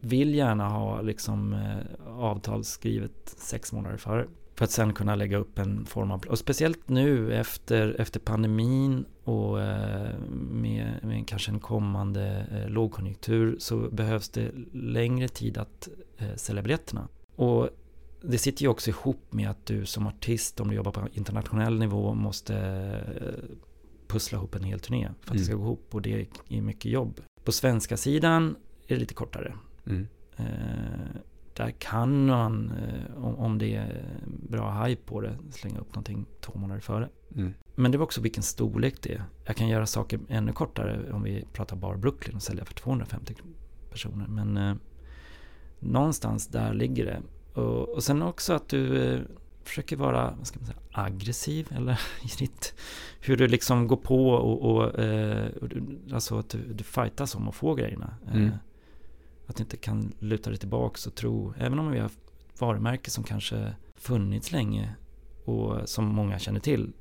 [0.00, 4.26] vill gärna ha liksom eh, avtal skrivet sex månader före.
[4.54, 9.04] För att sen kunna lägga upp en form av, och speciellt nu efter, efter pandemin
[9.24, 10.18] och eh,
[10.50, 16.62] med, med kanske en kommande eh, lågkonjunktur så behövs det längre tid att eh, sälja
[16.62, 17.08] biljetterna.
[17.36, 17.68] Och
[18.22, 21.78] det sitter ju också ihop med att du som artist, om du jobbar på internationell
[21.78, 22.56] nivå, måste
[23.20, 23.56] eh,
[24.08, 25.64] pussla ihop en hel turné för att det ska Mm.
[25.64, 27.20] gå ihop och det är mycket jobb.
[27.44, 28.56] På svenska sidan
[28.86, 29.54] är det lite kortare.
[29.86, 30.06] Mm.
[30.36, 31.20] Eh,
[31.54, 34.04] där kan man, eh, om, om det är
[34.48, 37.08] bra hype på det, slänga upp någonting två månader före.
[37.36, 37.54] Mm.
[37.74, 39.24] Men det var också vilken storlek det är.
[39.44, 43.34] Jag kan göra saker ännu kortare om vi pratar bara Brooklyn och sälja för 250
[43.90, 44.26] personer.
[44.26, 44.74] Men eh,
[45.80, 47.22] någonstans där ligger det.
[47.60, 49.20] Och, och sen också att du eh,
[49.64, 51.92] försöker vara, vad ska man säga, aggressiv eller
[52.24, 52.74] i ditt,
[53.20, 57.34] hur du liksom går på och, och, eh, och du, alltså att du, du fightas
[57.34, 58.14] om att få grejerna.
[58.26, 58.50] Eh, Mm.
[59.46, 62.10] Att du inte kan luta dig tillbaks och tro, även om vi har
[62.58, 64.94] varumärke som kanske funnits länge
[65.44, 66.92] och som många känner till,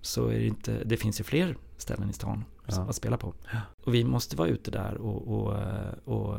[0.00, 2.80] så är det inte, det finns ju fler ställen i stan Ja.
[2.88, 3.34] att spela på.
[3.52, 3.58] Ja.
[3.84, 5.56] Och vi måste vara ute där och, och,
[6.04, 6.36] och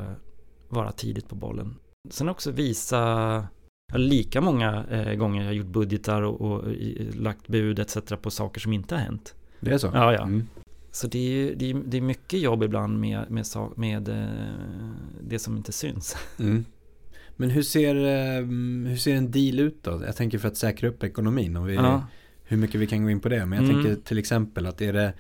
[0.70, 1.76] vara tidigt på bollen.
[2.10, 3.48] Sen också visa,
[3.94, 7.98] lika många eh, gånger jag har gjort budgetar och, och i- lagt bud etc.
[8.22, 9.36] på saker som inte har hänt.
[9.60, 9.88] Det är så?
[9.94, 10.22] Ja, ja.
[10.24, 10.48] Mm.
[10.96, 14.94] Så det är, ju- det är, det är mycket jobb ibland med, med, med eh,
[15.22, 16.16] det som inte syns.
[16.40, 16.66] Mm.
[17.36, 18.46] Men hur ser, eh,
[18.90, 20.02] hur ser en deal ut då?
[20.06, 21.58] Jag tänker för att säkra upp ekonomin.
[21.58, 22.08] Om vi, Ja.
[22.44, 23.46] Hur mycket vi kan gå in på det.
[23.46, 23.84] Men jag Mm.
[23.84, 25.14] tänker till exempel att är det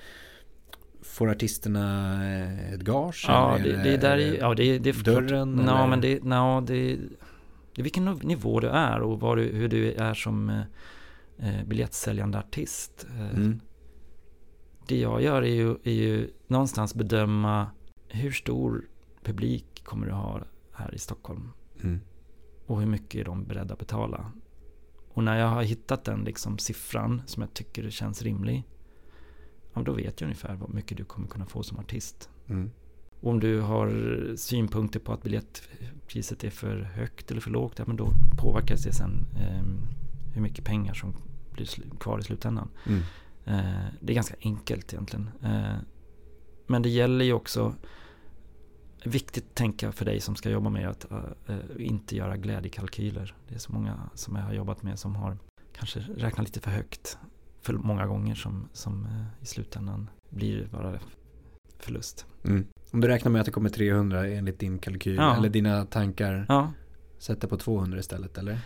[1.01, 3.25] Får artisterna eh, ett gage?
[3.27, 6.23] Ja, det, det är där i, ja, det, är- det är dörren, ja, men det,
[6.23, 6.97] no, det,
[7.75, 10.49] det är vilken nivå du är och du, hur du är som
[11.39, 13.07] eh, biljettsäljande artist.
[13.33, 13.59] Mm.
[14.87, 17.67] Det jag gör är ju, är ju någonstans bedöma
[18.07, 18.85] hur stor
[19.23, 20.41] publik kommer du ha
[20.71, 21.49] här i Stockholm
[21.83, 21.99] Mm.
[22.65, 24.31] och hur mycket är de beredda att betala.
[25.13, 28.63] Och när jag har hittat den liksom siffran som jag tycker känns rimlig,
[29.73, 32.29] ja, då vet jag ungefär vad mycket du kommer kunna få som artist.
[32.47, 32.71] Mm.
[33.21, 33.89] Och om du har
[34.35, 38.93] synpunkter på att biljettpriset är för högt eller för lågt, ja, men då påverkas det
[38.93, 39.63] sen eh,
[40.33, 41.13] hur mycket pengar som
[41.53, 41.67] blir
[41.99, 42.69] kvar i slutändan.
[42.87, 43.01] Mm.
[43.45, 45.29] Eh, det är ganska enkelt egentligen.
[45.43, 45.75] Eh,
[46.67, 47.75] men det gäller ju också,
[49.03, 53.35] viktigt att tänka för dig som ska jobba med att eh, inte göra glädjekalkyler.
[53.47, 55.37] Det är så många som jag har jobbat med som har
[55.77, 57.17] kanske räknat lite för högt
[57.61, 59.07] för många gånger som, som
[59.41, 60.99] i slutändan blir bara
[61.79, 62.25] förlust.
[62.43, 62.67] Mm.
[62.91, 65.35] Om du räknar med att det kommer 300 enligt din kalkyl Ja.
[65.37, 66.45] eller dina tankar.
[66.49, 66.71] Ja,
[67.17, 68.59] Sätt det på 200 istället eller?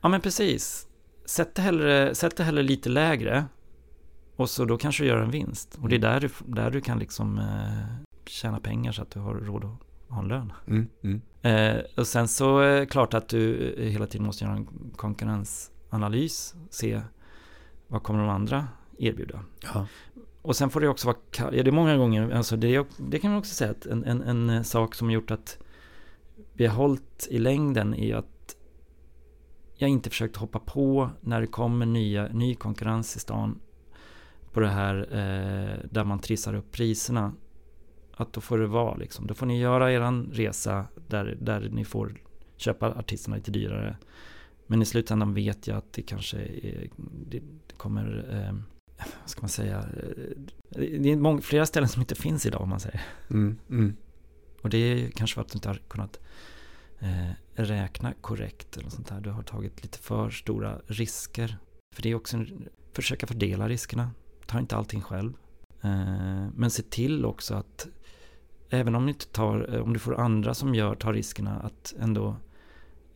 [0.00, 0.88] Ja men precis.
[1.24, 3.44] Sätt det hellre, sätt det hellre lite lägre.
[4.36, 5.78] Och så då kanske du gör en vinst.
[5.82, 9.20] Och det är där du, där du kan liksom eh, tjäna pengar så att du
[9.20, 10.52] har råd att ha en lön.
[10.66, 10.88] Mm.
[11.02, 11.20] Mm.
[11.42, 14.68] Eh, och sen så är det klart att du eh, hela tiden måste göra en
[14.96, 16.54] konkurrensanalys.
[16.70, 17.00] Se
[17.88, 18.68] vad kommer de andra
[18.98, 19.40] erbjuda.
[19.74, 19.86] Ja.
[20.42, 23.18] Och sen får det också vara ka- ja, det är många gånger, alltså det, det
[23.18, 25.58] kan man också säga att en, en, en eh, sak som har gjort att
[26.52, 28.56] vi har hållit i längden är att
[29.76, 33.58] jag inte försökt hoppa på när det kommer nya, ny konkurrens i stan
[34.54, 37.32] på det här eh, där man trissar upp priserna.
[38.16, 41.84] Att då får det vara liksom, då får ni göra eran resa där, där ni
[41.84, 42.20] får
[42.56, 43.96] köpa artisterna lite dyrare.
[44.66, 46.88] Men i slutändan vet jag att det kanske är,
[47.28, 47.42] det,
[47.76, 48.54] kommer eh,
[49.20, 52.68] vad ska man säga, eh, det är många, flera ställen som inte finns idag om
[52.68, 53.02] man säger.
[53.30, 53.58] Mm.
[53.70, 53.96] Mm.
[54.62, 56.20] Och det är kanske för att du inte har kunnat
[56.98, 59.20] eh, räkna korrekt eller sånt där.
[59.20, 61.58] Du har tagit lite för stora risker.
[61.94, 64.10] För det är också en, försöka fördela riskerna.
[64.54, 65.32] Ta inte allting själv.
[65.82, 67.86] Eh, men se till också att
[68.70, 71.94] även om, ni inte tar, eh, om du får andra som gör, tar riskerna att
[72.00, 72.36] ändå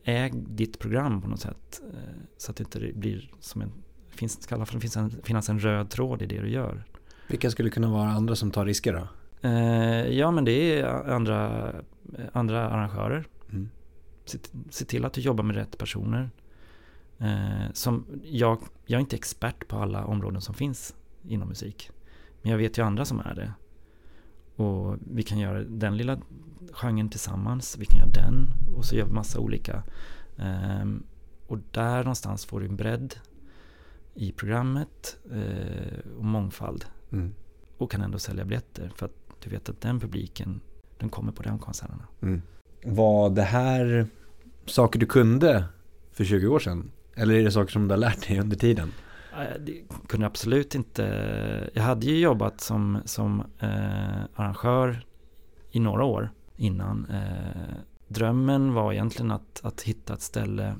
[0.03, 1.81] äg ditt program på något sätt.
[1.93, 1.99] Eh,
[2.37, 3.71] så att det inte blir som en,
[4.09, 6.83] finns, alla fall finnas en, finnas en röd tråd i det du gör.
[7.27, 9.07] Vilka skulle kunna vara andra som tar risker då?
[10.09, 11.71] Ja men det är andra,
[12.33, 13.27] andra arrangörer.
[13.49, 13.69] Mm.
[14.25, 14.37] Se,
[14.69, 16.29] se till att du jobbar med rätt personer.
[17.73, 21.89] Som jag, jag är inte expert på alla områden som finns inom musik.
[22.41, 23.53] Men jag vet ju andra som är det.
[24.63, 26.19] och vi kan göra den lilla
[26.71, 29.83] genren tillsammans, vi kan göra den och så gör vi massa olika.
[30.37, 31.03] Um,
[31.47, 33.15] och där någonstans får du en bredd
[34.13, 36.85] i programmet uh, och mångfald.
[37.11, 37.33] Mm.
[37.77, 40.61] Och kan ändå sälja biljetter för att du vet att den publiken,
[40.97, 42.07] den kommer på de konserterna.
[42.21, 42.41] Mm.
[42.83, 44.07] Var det här
[44.65, 45.65] saker du kunde
[46.11, 46.91] för 20 år sedan?
[47.15, 48.91] Eller är det saker som du har lärt dig under tiden?
[49.59, 51.03] Det kunde absolut inte.
[51.73, 55.05] Jag hade ju jobbat som, som eh, arrangör
[55.71, 57.05] i några år innan.
[57.05, 57.75] Eh,
[58.07, 60.75] drömmen var egentligen att, att hitta ett ställe,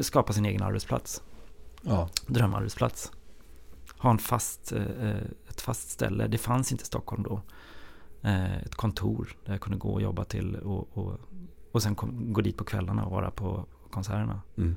[0.00, 1.22] skapa sin egen arbetsplats.
[1.82, 2.08] Ja.
[2.26, 3.12] Drömarbetsplats.
[3.98, 5.16] Ha en fast, eh,
[5.48, 6.26] ett fast ställe.
[6.26, 7.42] Det fanns inte i Stockholm då.
[8.22, 11.18] Eh, ett kontor där jag kunde gå och jobba till och, och,
[11.72, 14.42] och sen kom, gå dit på kvällarna och vara på konserterna.
[14.56, 14.76] Mm.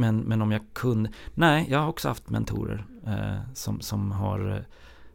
[0.00, 4.50] Men, men om jag kunde, nej, jag har också haft mentorer eh, som, som har
[4.50, 4.62] eh,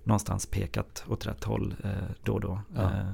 [0.03, 1.89] någonstans pekat åt rätt håll eh,
[2.23, 2.61] då och då.
[2.75, 2.81] Ja.
[2.81, 3.09] Eh,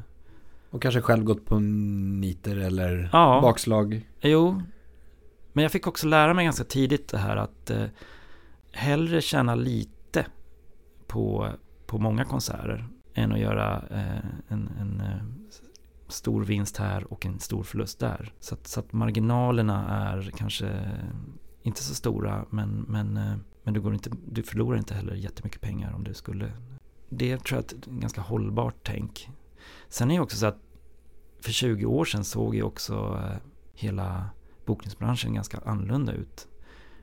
[0.69, 4.07] och kanske själv gått på niter eller ja, bakslag?
[4.21, 4.61] Jo,
[5.53, 7.85] men jag fick också lära mig ganska tidigt det här att eh,
[8.71, 10.25] hellre tjäna lite
[11.07, 11.49] på,
[11.85, 15.23] på många konserter än att göra eh, en, en eh,
[16.07, 18.33] stor vinst här och en stor förlust där.
[18.39, 20.91] Så att, så att marginalerna är kanske
[21.63, 25.61] inte så stora men, men, eh, men du, går inte, du förlorar inte heller jättemycket
[25.61, 26.51] pengar om du skulle.
[27.09, 29.29] Det tror jag är ett ganska hållbart tänk.
[29.89, 30.59] Sen är det också så att
[31.41, 33.37] för 20 år sedan såg ju också eh,
[33.73, 34.29] hela
[34.65, 36.47] bokningsbranschen ganska annorlunda ut.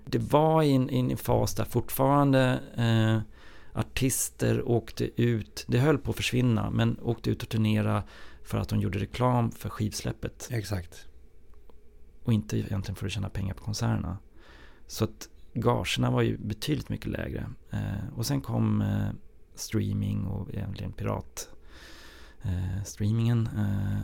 [0.05, 3.21] Det var i en, en fas där fortfarande eh,
[3.81, 8.03] artister åkte ut, det höll på att försvinna, men åkte ut och turnera
[8.43, 10.49] för att de gjorde reklam för skivsläppet.
[10.51, 11.07] Exakt.
[12.25, 14.19] Och inte egentligen för att tjäna pengar på konserterna.
[14.89, 17.51] Så att gagerna var ju betydligt mycket lägre.
[17.71, 19.09] Eh, och sen kom eh,
[19.55, 21.49] streaming och egentligen pirat
[22.43, 23.47] eh, streamingen.
[23.57, 24.01] Eh,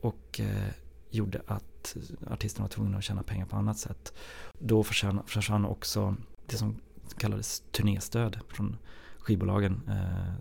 [0.00, 0.72] och eh,
[1.10, 1.96] gjorde att
[2.30, 4.14] artisterna var tvungna att tjäna pengar på annat sätt.
[4.58, 6.80] Då försvann, försvann också det som
[7.16, 8.76] kallades turnéstöd från
[9.18, 9.80] skivbolagen.
[9.88, 10.34] Eh,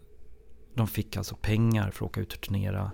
[0.73, 2.91] de fick alltså pengar för att åka ut och turnera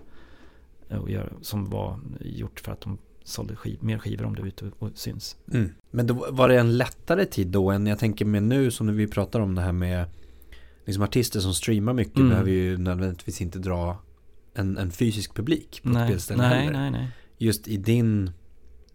[0.89, 4.41] eh, och göra, som var gjort för att de sålde skiv, mer skivor om du
[4.41, 5.35] är ute och, syns.
[5.53, 5.69] Mm.
[5.91, 9.07] Men då, var det en lättare tid då än jag tänker med nu som vi
[9.07, 10.05] pratar om det här med
[10.85, 12.29] liksom artister som streamar mycket mm.
[12.29, 13.97] behöver ju nödvändigtvis inte dra
[14.53, 16.79] en, en fysisk publik på nej, ett spelställe nej, heller.
[16.79, 17.07] Nej, nej.
[17.37, 18.31] Just i din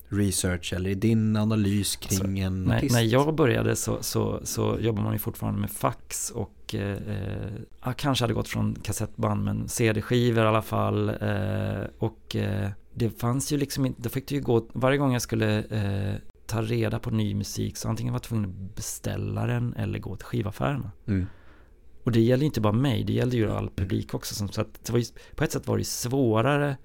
[0.08, 2.94] research eller i din analys kring alltså, en när, artist?
[2.94, 6.98] När jag började så, så, så jobbar man ju fortfarande med fax och eh,
[7.84, 13.10] jag kanske hade gått från kassettband men CD-skivor i alla fall eh, och eh, det
[13.10, 16.14] fanns ju liksom inte, det fick det ju gå, varje gång jag skulle eh,
[16.46, 20.16] ta reda på ny musik så antingen var jag tvungen att beställa den eller gå
[20.16, 20.92] till skivaffärerna.
[21.06, 21.26] Mm.
[22.04, 24.34] Och det gällde inte bara mig, det gällde ju all publik också.
[24.34, 26.76] Som, så att det var ju, på ett sätt var det svårare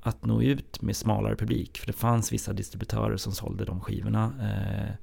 [0.00, 1.78] att nå ut med smalare publik.
[1.78, 4.32] För det fanns vissa distributörer som sålde de skivorna.
[4.40, 4.94] Eh,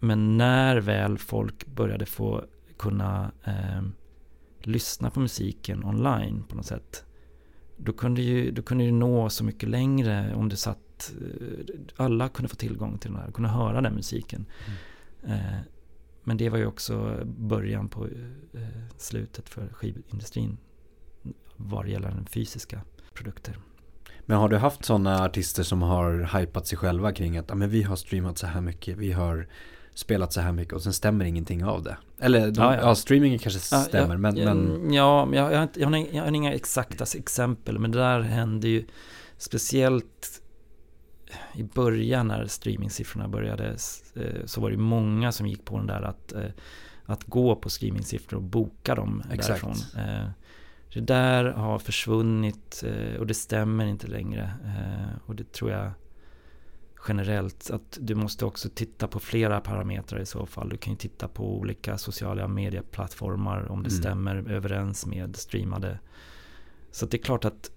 [0.00, 2.44] men när väl folk började få
[2.76, 3.82] kunna eh,
[4.62, 7.04] lyssna på musiken online på något sätt.
[7.84, 12.28] Då kunde, ju, då kunde du nå så mycket längre om du satt, eh, alla
[12.28, 14.46] kunde få tillgång till den här, kunde höra den musiken.
[15.24, 15.38] Mm.
[15.38, 15.58] Eh,
[16.24, 18.60] men det var ju också början på eh,
[18.96, 20.58] slutet för skivindustrin
[21.56, 22.80] vad det gäller den fysiska
[23.14, 23.58] produkter.
[24.26, 27.70] Men har du haft sådana artister som har hypat sig själva kring att ah, men
[27.70, 29.48] vi har streamat så här mycket, vi har
[29.94, 31.96] spelat så här mycket och sen stämmer ingenting av det?
[32.18, 32.80] Eller de, ja, ja.
[32.80, 34.92] ja, streamingen kanske stämmer ja, men, men...
[34.92, 38.20] Ja, jag, jag, har inte, jag, har, jag har inga exakta exempel men det där
[38.20, 38.84] hände ju
[39.36, 40.40] speciellt
[41.54, 43.76] i början när streamingsiffrorna började
[44.14, 46.50] eh, så var det många som gick på den där att, eh,
[47.04, 49.48] att gå på streamingsiffror och boka dem Exakt.
[49.48, 50.04] därifrån.
[50.04, 50.28] Eh,
[50.94, 52.84] det där har försvunnit
[53.18, 54.50] och det stämmer inte längre.
[55.26, 55.90] Och det tror jag
[57.08, 60.68] generellt att du måste också titta på flera parametrar i så fall.
[60.68, 64.00] Du kan ju titta på olika sociala medieplattformar om det mm.
[64.00, 65.98] stämmer överens med streamade.
[66.90, 67.70] Så det är klart att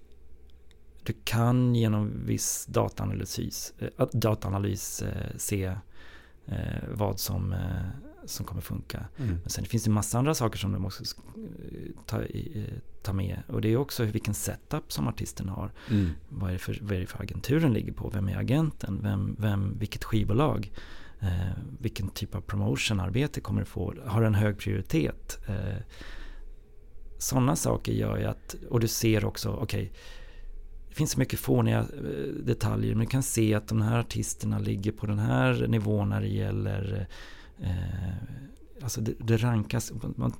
[1.04, 5.76] du kan genom viss dataanalys, äh, dataanalys äh, se
[6.46, 6.56] äh,
[6.92, 7.56] vad som,
[8.28, 9.06] som kommer funka.
[9.18, 9.30] Mm.
[9.30, 11.04] Men sen finns det massa andra saker som du måste
[12.06, 12.22] ta,
[13.02, 13.40] ta med.
[13.48, 15.72] Och det är också vilken setup som artisten har.
[15.90, 16.10] Mm.
[16.30, 18.10] Vad, är det för, vad är det för agenturen ligger på?
[18.10, 19.00] Vem är agenten?
[19.04, 20.72] Vem, vem, vilket skivbolag?
[21.20, 23.94] Eh, vilken typ av promotionarbete kommer du få?
[24.06, 25.40] Har en hög prioritet?
[25.48, 25.84] Eh,
[27.18, 29.90] Sådana saker gör ju att, och du ser också, okej, okay,
[30.90, 32.96] finns så mycket fåniga eh, detaljer.
[32.96, 36.28] Men du kan se att de här artisterna ligger på den här nivån när det
[36.28, 37.08] gäller
[37.62, 39.93] eh, alltså det, det rankas,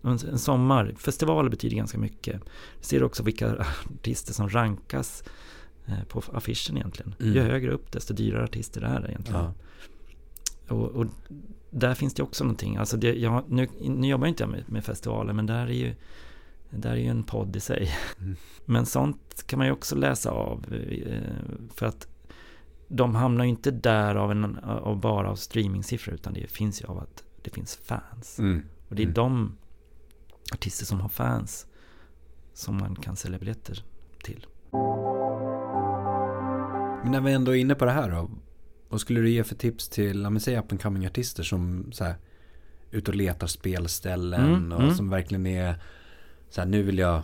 [0.08, 2.42] en sommar, festivaler betyder ganska mycket.
[2.80, 3.66] Du ser också vilka
[4.00, 5.24] artister som rankas
[5.86, 7.16] eh, på affischen egentligen.
[7.20, 7.34] Mm.
[7.34, 9.42] Ju högre upp desto dyrare artister är det egentligen.
[9.42, 9.54] Ja.
[10.76, 11.06] Och, och,
[11.70, 14.86] där finns det också någonting, alltså det, jag, nu, nu jobbar inte jag med, med
[14.86, 15.96] festivaler men där är ju
[16.70, 17.92] det där är ju en podd i sig.
[18.20, 18.36] Mm.
[18.66, 20.74] Men sånt kan man ju också läsa av.
[20.74, 21.22] Eh,
[21.76, 22.08] för att
[22.88, 26.86] de hamnar ju inte där av, en, av bara av streamingsiffror utan det finns ju
[26.86, 28.40] av att det finns fans.
[28.40, 28.64] Mm.
[28.90, 29.14] Och det är mm.
[29.14, 29.58] de
[30.54, 31.68] artister som har fans
[32.54, 33.84] som man kan sälja biljetter
[34.24, 34.46] till.
[37.04, 38.30] Men när vi ändå är inne på det här då.
[38.90, 42.04] Vad skulle du ge för tips till, låt säga up and coming artister som så
[42.04, 42.16] här,
[42.92, 44.96] ut och letar spelställen mm, och mm.
[44.96, 45.82] som verkligen är
[46.50, 47.24] så här, nu vill jag,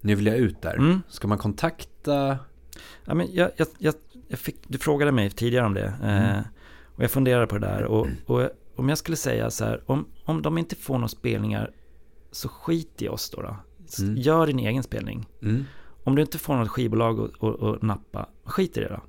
[0.00, 0.74] nu vill jag ut där.
[0.74, 1.02] Mm.
[1.08, 2.38] Ska man kontakta?
[3.04, 3.94] Ja, men jag, jag, jag
[4.38, 5.94] fick, du frågade mig tidigare om det.
[6.02, 6.42] Eh, mm.
[6.96, 7.84] och jag funderade på det där.
[7.84, 11.70] Och, och om jag skulle säga så här, om, om de inte får några spelningar
[12.30, 13.42] så skit i oss då.
[13.42, 13.56] då.
[13.98, 14.16] Mm.
[14.16, 15.26] Gör din egen spelning.
[15.42, 15.64] Mm.
[16.04, 19.00] Om du inte får något skivbolag att nappa, skit i det då.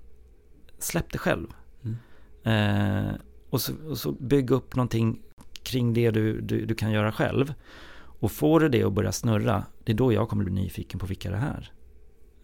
[0.80, 1.48] Släpp det själv.
[1.84, 3.08] Mm.
[3.08, 3.14] Eh,
[3.50, 5.22] och, så, och, så, bygg upp någonting
[5.64, 7.54] kring det du, du, du, kan göra själv.
[7.96, 11.06] Och får du det att börja snurra, det är då jag kommer bli nyfiken på
[11.06, 11.72] vilka det är.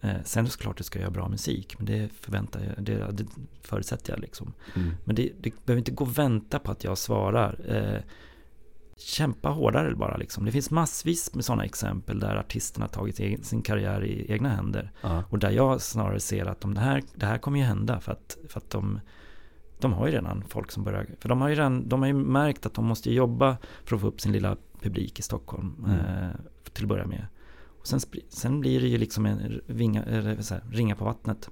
[0.00, 2.84] Eh, sen är det såklart att du ska göra bra musik, men det förväntar jag,
[2.84, 3.26] det, det
[3.62, 4.52] förutsätter jag liksom.
[4.76, 4.90] Mm.
[5.04, 7.60] Men det, det behöver inte gå och vänta på att jag svarar.
[7.68, 8.02] Eh,
[8.98, 10.44] kämpa hårdare bara liksom.
[10.44, 14.92] Det finns massvis med sådana exempel där artisterna tagit sin karriär i egna händer.
[15.04, 15.20] Uh.
[15.30, 18.12] Och där jag snarare ser att de, det, här, det här kommer ju hända för
[18.12, 19.00] att, för att de,
[19.78, 22.14] de har ju redan folk som börjar, för de har ju redan, de har ju
[22.14, 26.00] märkt att de måste jobba för att få upp sin lilla publik i Stockholm mm.
[26.00, 26.30] eh,
[26.72, 27.26] till att börja med.
[27.78, 31.48] Och sen, sen blir det ju liksom en vinga, eller här, ringa på vattnet.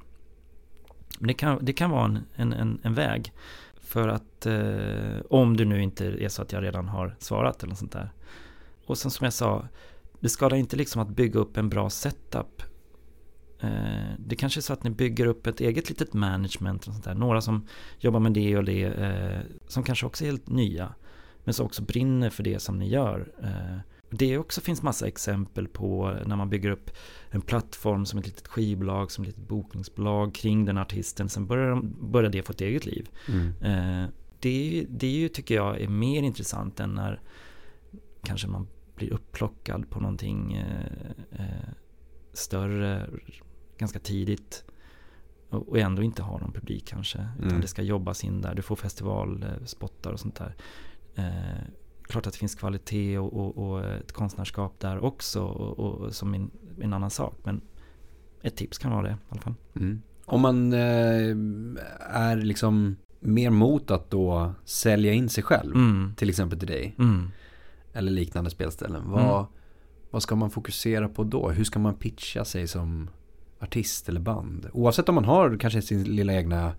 [1.18, 3.32] Men det kan, det kan vara en, en, en, en väg.
[3.80, 7.70] För att eh, om du nu inte är så att jag redan har svarat eller
[7.70, 8.12] något sånt där.
[8.86, 9.68] Och sen som jag sa,
[10.20, 12.62] det skadar inte liksom att bygga upp en bra setup.
[13.60, 16.86] Eh, det kanske är så att ni bygger upp ett eget litet management.
[16.86, 17.14] Och sånt där.
[17.14, 17.66] Några som
[17.98, 20.94] jobbar med det och det, eh, som kanske också är helt nya.
[21.44, 23.32] Men som också brinner för det som ni gör.
[23.42, 23.78] Eh,
[24.16, 26.90] det också finns massa exempel på när man bygger upp
[27.30, 31.28] en plattform som ett litet skivbolag, som ett litet bokningsbolag kring den artisten.
[31.28, 33.08] Sen börjar, börjar det få ett eget liv.
[33.28, 33.54] Mm.
[33.62, 34.08] Eh,
[34.40, 37.20] det, det ju, tycker jag, är mer intressant än när
[38.22, 41.68] kanske man blir upplockad på någonting eh, eh
[42.32, 43.10] större
[43.78, 44.64] ganska tidigt
[45.50, 47.28] och ändå inte har någon publik kanske.
[47.36, 47.60] Utan mm.
[47.60, 48.54] det ska jobbas in där.
[48.54, 50.54] Du får festivalspottar och sånt där.
[51.14, 51.62] Eh,
[52.06, 56.50] klart att det finns kvalitet och, och, och ett konstnärskap där också och, som en,
[56.80, 57.34] en annan sak.
[57.44, 57.60] Men
[58.42, 59.54] ett tips kan vara det i alla fall.
[59.76, 60.02] Mm.
[60.24, 61.36] Om man eh,
[62.10, 66.14] är liksom mer mot att då sälja in sig själv, mm.
[66.16, 67.30] till exempel till dig, mm.
[67.92, 69.10] eller liknande spelställen.
[69.10, 69.46] Vad, mm.
[70.10, 71.50] vad ska man fokusera på då?
[71.50, 73.10] Hur ska man pitcha sig som
[73.60, 74.66] artist eller band?
[74.72, 76.72] Oavsett om man har kanske sin lilla egna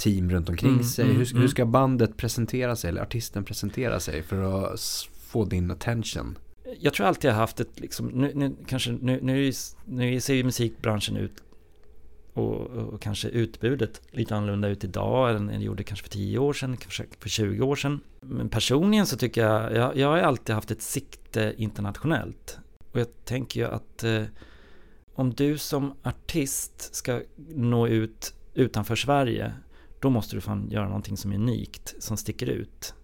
[0.00, 1.04] team runt omkring mm, sig?
[1.04, 1.48] Mm, hur, hur, mm.
[1.48, 4.80] ska bandet presentera sig eller artisten presentera sig för att
[5.28, 6.38] få din attention?
[6.80, 9.52] Jag tror alltid jag har haft ett, liksom, nu, nu, kanske, nu, nu,
[9.84, 11.32] nu ser ju musikbranschen ut
[12.34, 16.52] och, och, kanske utbudet lite annorlunda ut idag än det gjorde kanske för 10 år
[16.52, 18.00] sedan, kanske för 20 år sedan.
[18.20, 22.58] Men personligen så tycker jag, jag, jag har alltid haft ett sikte internationellt.
[22.92, 24.22] Och jag tänker ju att eh,
[25.14, 29.52] om du som artist ska nå ut utanför Sverige
[30.00, 32.94] då måste du fan göra någonting som är unikt, som sticker ut.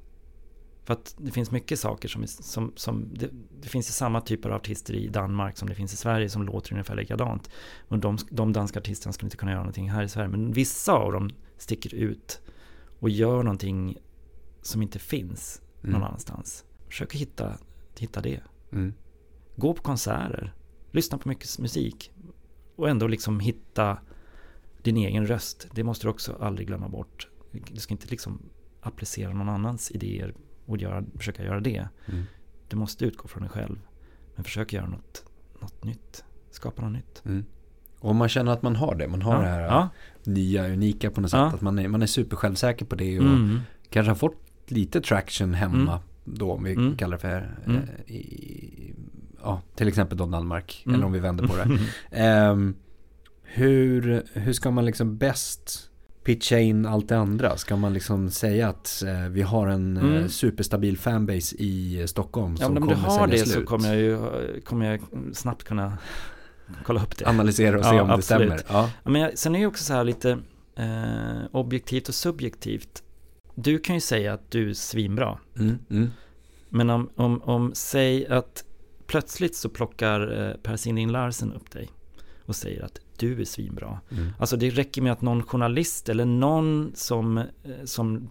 [0.84, 3.30] För att det finns mycket saker som, som, som det,
[3.60, 6.42] det, finns ju samma typer av artister i Danmark som det finns i Sverige som
[6.42, 7.50] låter ungefär likadant.
[7.88, 10.28] Och de, de danska artisterna skulle inte kunna göra någonting här i Sverige.
[10.28, 12.40] Men vissa av dem sticker ut
[12.98, 13.98] och gör någonting
[14.62, 15.92] som inte finns mm.
[15.92, 16.64] någon annanstans.
[16.88, 17.58] Försök hitta,
[17.98, 18.40] hitta det.
[18.72, 18.94] Mm.
[19.56, 20.54] Gå på konserter,
[20.90, 22.12] lyssna på mycket musik
[22.76, 23.98] och ändå liksom hitta
[24.86, 27.28] din egen röst, det måste du också aldrig glömma bort.
[27.52, 28.42] Du ska inte liksom
[28.80, 30.34] applicera någon annans idéer
[30.66, 31.88] och göra, försöka göra det.
[32.06, 32.24] Mm.
[32.68, 33.78] Du måste utgå från dig själv.
[34.34, 35.24] Men försök göra något,
[35.60, 36.24] något nytt.
[36.50, 37.22] Skapa något nytt.
[37.24, 37.44] Mm.
[38.00, 39.40] Och om man känner att man har det, man har ja.
[39.40, 39.88] det här ja.
[40.24, 41.38] nya, unika på något sätt.
[41.38, 41.46] Ja.
[41.46, 43.60] Att man är, man är super på det och mm.
[43.90, 46.00] kanske har fått lite traction hemma mm.
[46.24, 46.96] då, om vi mm.
[46.96, 47.76] kallar det för mm.
[47.76, 48.94] eh, i,
[49.42, 52.50] ja, till exempel då Danmark, eller om vi vänder på det.
[52.50, 52.74] um,
[53.46, 55.90] Hur, hur ska man liksom bäst
[56.24, 57.56] pitcha in allt det andra?
[57.56, 60.28] Ska man liksom säga att eh, vi har en eh, mm.
[60.28, 63.10] superstabil fanbase i Stockholm ja, som kommer sälja slut?
[63.10, 65.00] Om du har det så kommer jag ju kommer jag
[65.32, 65.98] snabbt kunna
[66.84, 67.28] kolla upp det.
[67.28, 68.50] Analysera och se ja, om absolut.
[68.50, 68.80] det stämmer.
[68.80, 68.90] Ja.
[69.04, 69.10] ja.
[69.10, 70.38] men jag, sen är det ju också så här lite
[70.76, 73.02] eh, objektivt och subjektivt.
[73.54, 75.38] Du kan ju säga att du är svinbra.
[75.58, 76.10] Mm, mm.
[76.68, 78.64] Men om, om, om säg att
[79.06, 81.88] plötsligt så plockar eh, Per Sinding Larsen upp dig
[82.46, 84.00] och säger att du är svinbra.
[84.10, 84.32] Mm.
[84.38, 87.44] Alltså det räcker med att någon journalist eller någon som, eh,
[87.84, 88.28] som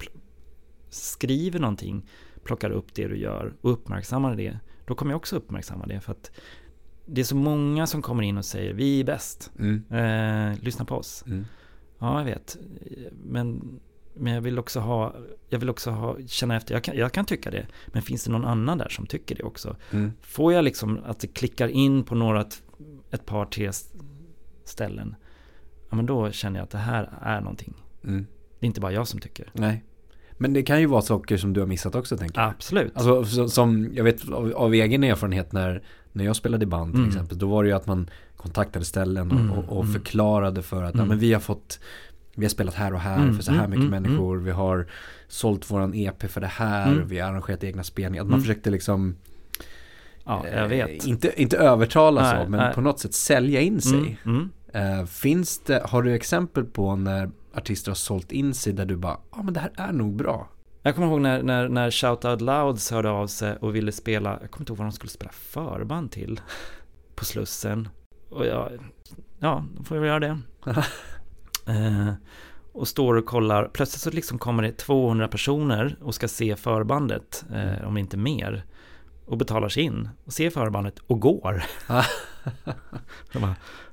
[0.89, 2.05] skriver någonting
[2.43, 4.59] plockar upp det du gör och uppmärksammar det.
[4.86, 6.31] Då kommer jag också uppmärksamma det för att
[7.05, 9.51] det är så många som kommer in och säger vi är bäst.
[9.59, 9.83] Mm.
[9.89, 11.23] Eh, lyssna på oss.
[11.27, 11.45] Mm.
[11.99, 12.57] Ja, jag vet.
[13.23, 13.79] Men,
[14.13, 15.15] men jag vill också ha,
[15.49, 18.31] jag vill också ha, känna efter, jag kan, jag kan tycka det, men finns det
[18.31, 19.75] någon annan där som tycker det också?
[19.91, 20.11] Mm.
[20.21, 22.63] Får jag liksom att det klickar in på några, ett,
[23.11, 23.71] ett par, tre
[24.66, 25.16] ställen,
[25.89, 27.74] ja men då känner jag att det här är någonting.
[28.03, 28.28] Mm.
[28.59, 29.49] Det är inte bara jag som tycker.
[29.53, 29.84] Nej.
[30.38, 32.49] Men det kan ju vara saker som du har missat också tänker jag.
[32.49, 32.91] Absolut.
[32.95, 36.91] Alltså så- som, jag vet av, av egen erfarenhet när, när jag spelade i band
[36.91, 37.09] till Mm.
[37.09, 37.38] exempel.
[37.38, 39.93] Då var det ju att man kontaktade ställen och, Mm, och, och mm.
[39.93, 41.07] förklarade för att ja, Mm.
[41.07, 41.80] men vi har fått
[42.38, 44.38] vi har spelat här och här Mm, för så här mm, mycket mm, människor.
[44.38, 44.88] Vi har
[45.28, 46.91] sålt våran EP för det här.
[46.91, 47.07] Mm.
[47.07, 48.24] Vi har arrangerat egna spelningar.
[48.24, 48.41] Att man Mm.
[48.47, 49.16] försökte liksom
[50.26, 51.05] ja, jag eh, vet.
[51.05, 52.73] inte, inte övertala Nej, så, men nej.
[52.73, 54.19] på något sätt sälja in sig.
[54.26, 54.99] Mm, mm.
[54.99, 58.95] Eh, finns det, har du exempel på när artister har sålt in sig där du
[58.95, 60.49] bara, ja men det här är nog bra.
[60.82, 64.38] Jag kommer ihåg när, när, när Shout Out Louds hörde av sig och ville spela,
[64.41, 66.41] jag kommer inte ihåg vad de skulle spela förband till
[67.15, 67.89] på Slussen.
[68.30, 68.71] Och jag,
[69.39, 70.38] ja, då får jag väl göra det.
[71.71, 72.13] eh,
[72.73, 77.45] och står och kollar, plötsligt så liksom kommer det 200 personer och ska se förbandet,
[77.53, 78.65] eh, om inte mer.
[79.26, 81.63] Och betalar sig in och ser förbandet och går.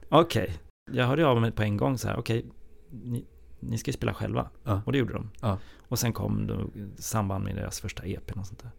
[0.09, 0.59] Okej,
[0.91, 2.47] jag hörde av mig på en gång så här, okej,
[2.91, 3.25] ni,
[3.61, 4.51] ni ska ju spela själva.
[4.65, 4.83] Ja.
[4.87, 5.31] Och det gjorde de.
[5.41, 5.59] Ja.
[5.89, 6.55] Och sen kom då
[6.99, 8.71] i samband med deras första EP och sånt där.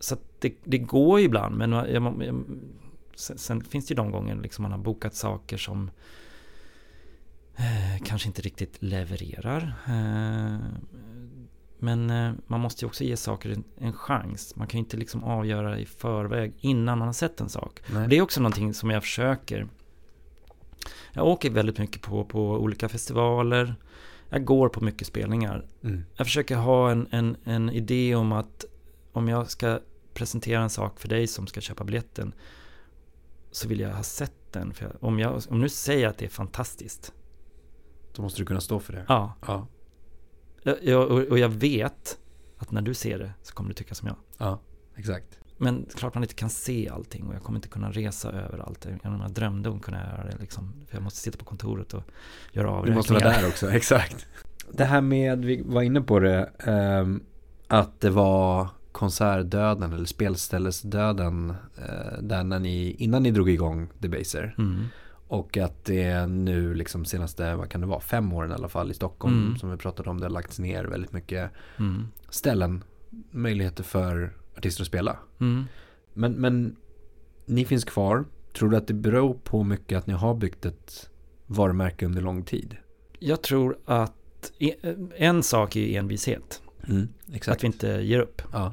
[0.00, 2.44] Så det, det går ju ibland, men jag, jag,
[3.14, 5.90] sen, sen finns det ju de gånger liksom man har bokat saker som
[7.56, 9.74] eh, kanske inte riktigt levererar.
[9.86, 10.58] Eh,
[11.80, 14.56] men eh, man måste ju också ge saker en, chans.
[14.56, 17.80] Man kan ju inte liksom avgöra i förväg innan man har sett en sak.
[17.92, 18.08] Nej.
[18.08, 19.66] Det är också någonting som jag försöker.
[21.12, 23.74] Jag åker väldigt mycket på, på olika festivaler.
[24.28, 25.66] Jag går på mycket spelningar.
[25.82, 26.04] Mm.
[26.16, 28.64] Jag försöker ha en, en, en idé om att
[29.12, 29.80] om jag ska
[30.14, 32.34] presentera en sak för dig som ska köpa biljetten
[33.50, 34.72] så vill jag ha sett den.
[34.74, 37.12] För om, jag, om nu säger att det är fantastiskt.
[38.14, 39.04] Då måste du kunna stå för det.
[39.08, 39.66] Ja, Ja.
[40.82, 42.18] Jag, och, och jag vet
[42.58, 44.16] att när du ser det så kommer du tycka som jag.
[44.38, 44.60] Ja,
[44.96, 45.38] exakt.
[45.58, 48.86] Men klart man inte kan se allting och jag kommer inte kunna resa överallt.
[49.02, 50.72] Jag drömde om att kunna göra det liksom.
[50.88, 52.02] För jag måste sitta på kontoret och
[52.52, 52.96] göra Du avräkningar.
[52.96, 54.26] måste vara där också, exakt.
[54.72, 57.22] Det här med, vi var inne på det, ehm,
[57.68, 64.54] att det var konsertdöden eller spelställesdöden eh, där när ni, innan ni drog igång Debaser.
[64.58, 64.84] Mm.
[65.30, 68.90] Och att det nu liksom senaste, vad kan det vara, fem åren i alla fall
[68.90, 69.56] i Stockholm Mm.
[69.58, 72.06] som vi pratade om, det har lagts ner väldigt mycket Mm.
[72.30, 72.84] ställen,
[73.30, 75.16] möjligheter för artister att spela.
[75.40, 75.64] Mm.
[76.14, 76.76] Men, men
[77.46, 78.24] ni finns kvar.
[78.52, 81.10] Tror du att det beror på mycket att ni har byggt ett
[81.46, 82.76] varumärke under lång tid?
[83.18, 86.62] Jag tror att e- en sak är envishet.
[86.88, 87.56] Mm, exakt.
[87.58, 88.42] Att vi inte ger upp.
[88.52, 88.72] Ja.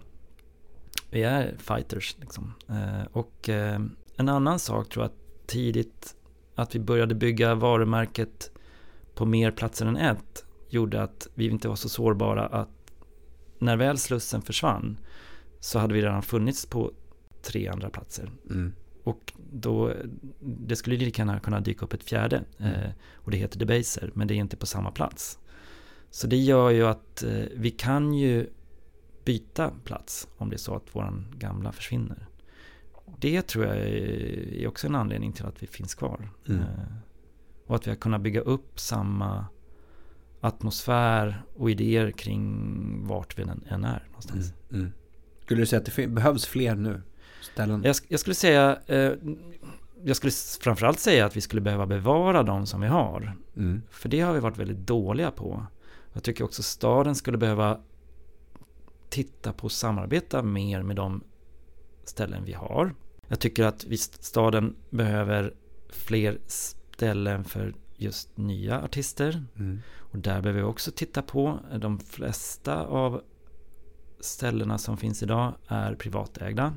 [1.10, 2.54] Vi är fighters liksom.
[2.70, 3.80] Eh, och eh,
[4.16, 6.16] en annan sak tror jag att tidigt
[6.58, 8.52] att vi började bygga varumärket
[9.16, 12.70] på mer platser än ett gjorde att vi inte var så sårbara att
[13.60, 14.98] när väl Slussen försvann
[15.60, 16.92] så hade vi redan funnits på
[17.42, 18.32] tre andra platser.
[18.50, 18.74] Mm.
[19.04, 19.94] Och då,
[20.40, 22.44] det skulle lika gärna kunna dyka upp ett fjärde.
[22.60, 25.40] Eh, och det heter Debaser, men det är inte på samma plats.
[26.10, 28.50] Så det gör ju att eh, vi kan ju
[29.26, 32.27] byta plats om det är så att våran gamla försvinner.
[33.20, 36.30] Det tror jag är också en anledning till att vi finns kvar.
[36.48, 36.62] Mm.
[36.62, 36.68] Eh,
[37.68, 39.46] och att vi har kunnat bygga upp samma
[40.42, 44.54] atmosfär och idéer kring vart vi än är någonstans.
[44.70, 44.82] Mm.
[44.82, 44.94] Mm.
[45.42, 47.02] Skulle du säga att det behövs fler nu?
[47.42, 47.84] Ställen?
[47.84, 49.14] Jag, jag skulle säga, eh,
[50.04, 50.32] jag skulle
[50.62, 53.36] framförallt säga att vi skulle behöva bevara de som vi har.
[53.56, 53.82] Mm.
[53.90, 55.66] För det har vi varit väldigt dåliga på.
[56.14, 57.80] Jag tycker också staden skulle behöva
[59.10, 61.24] titta på och samarbeta mer med de
[62.10, 62.96] ställen vi har.
[63.28, 65.54] Jag tycker att vi, staden behöver
[65.90, 69.46] fler ställen för just nya artister.
[69.56, 69.82] Mm.
[69.98, 71.60] Och där behöver vi också titta på.
[71.80, 73.22] De flesta av
[74.20, 76.74] ställena som finns idag är privatägda.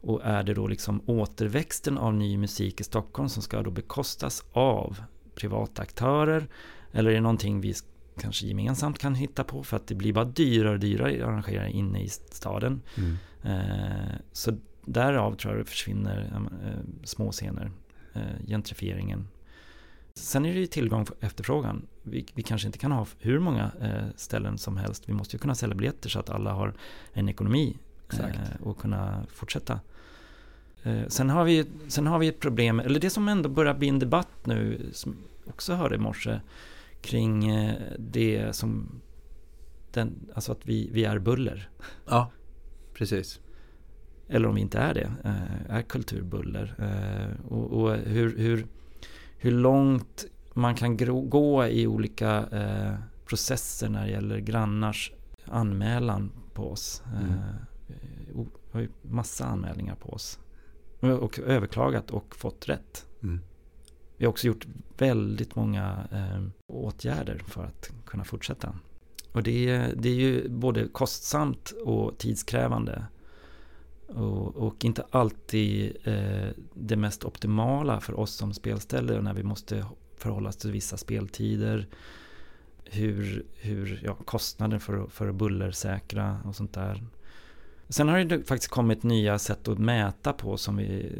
[0.00, 4.44] Och är det då liksom återväxten av ny musik i Stockholm som ska då bekostas
[4.52, 5.02] av
[5.34, 6.48] privata aktörer?
[6.92, 7.74] Eller är det någonting vi
[8.20, 11.68] kanske gemensamt kan hitta på för att det blir bara dyrare och dyrare att arrangera
[11.68, 12.82] inne i staden.
[12.96, 13.16] Mm.
[13.44, 14.52] Eh, så
[14.84, 16.30] därav tror jag det försvinner
[16.64, 17.70] eh, små scener,
[18.12, 19.28] eh, gentrifieringen.
[20.14, 21.86] Sen är det ju tillgång och efterfrågan.
[22.02, 23.70] Vi, vi kanske inte kan ha hur många
[24.16, 25.08] ställen som helst.
[25.08, 26.74] Vi måste ju kunna sälja biljetter så att alla har
[27.12, 27.78] en ekonomi
[28.60, 29.80] och kunna fortsätta.
[31.08, 33.98] Sen, har vi, sen har vi ett problem, eller det som ändå börjar bli en
[33.98, 35.16] debatt nu, som
[35.46, 36.40] också hörde i morse,
[37.00, 37.46] kring
[37.98, 39.00] det som,
[39.92, 41.68] den, alltså att vi, vi är buller.
[42.06, 42.30] Ja,
[42.94, 43.40] precis.
[44.28, 46.74] Eller om vi inte är det, eh, är kulturbuller.
[46.78, 48.66] Eh, och, och hur, hur,
[49.38, 50.24] hur långt
[50.54, 50.96] man kan
[51.30, 52.94] gå i olika eh,
[53.26, 55.12] processer när det gäller grannars
[55.44, 57.02] anmälan på oss.
[57.16, 58.48] Mm.
[58.72, 60.38] Har ju massa anmälningar på oss.
[61.00, 63.06] Och överklagat och fått rätt.
[63.22, 63.40] Mm.
[64.16, 64.66] Vi har också gjort
[64.98, 68.74] väldigt många eh, åtgärder för att kunna fortsätta.
[69.34, 73.06] Och det, det är ju både kostsamt och tidskrävande.
[74.06, 79.86] Och, och inte alltid eh, det mest optimala för oss som spelställe när vi måste
[80.16, 81.86] förhålla oss till vissa speltider.
[82.84, 87.04] Hur, hur ja, kostnaden för, för att bullersäkra och sånt där.
[87.88, 91.12] Sen har det faktiskt kommit nya sätt att mäta på som, vi,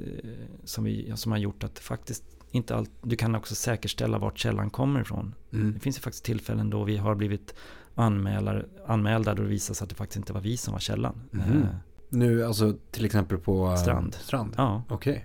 [0.65, 4.71] som, vi, som har gjort att faktiskt inte allt, du kan också säkerställa vart källan
[4.71, 5.35] kommer ifrån.
[5.53, 5.73] Mm.
[5.73, 7.55] Det finns ju faktiskt tillfällen då vi har blivit
[7.95, 11.21] anmälar, anmälda då det visar sig att det faktiskt inte var vi som var källan.
[11.33, 11.63] Mm.
[11.63, 11.69] Eh,
[12.09, 14.15] nu alltså till exempel på eh, strand.
[14.15, 14.55] strand.
[14.57, 14.83] Ja.
[14.89, 15.13] Okej.
[15.13, 15.23] Okay.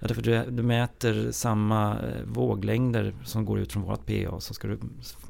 [0.00, 4.54] Ja, därför du, du mäter samma eh, våglängder som går ut från vårt PA så
[4.54, 4.78] ska, du,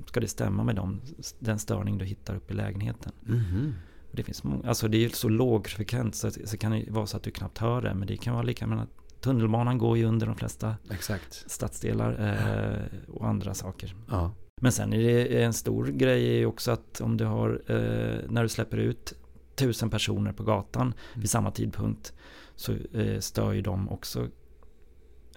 [0.06, 1.00] ska det stämma med dem,
[1.38, 3.12] den störning du hittar uppe i lägenheten.
[3.28, 3.74] Mm.
[4.12, 7.16] Det, finns många, alltså det är så låg frekvens så, så kan det vara så
[7.16, 7.94] att du knappt hör det.
[7.94, 11.44] Men det kan vara lika med att tunnelbanan går ju under de flesta Exakt.
[11.50, 13.96] stadsdelar eh, och andra saker.
[14.10, 14.34] Ja.
[14.62, 18.48] Men sen är det en stor grej också att om du har, eh, när du
[18.48, 19.14] släpper ut
[19.54, 20.96] tusen personer på gatan mm.
[21.14, 22.12] vid samma tidpunkt
[22.56, 24.28] så eh, stör ju de också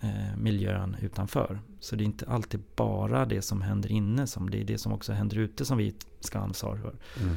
[0.01, 1.59] eh, miljön utanför.
[1.79, 4.93] Så det är inte alltid bara det som händer inne som det är det som
[4.93, 6.95] också händer ute som vi ska ansvara för.
[7.21, 7.35] Mm.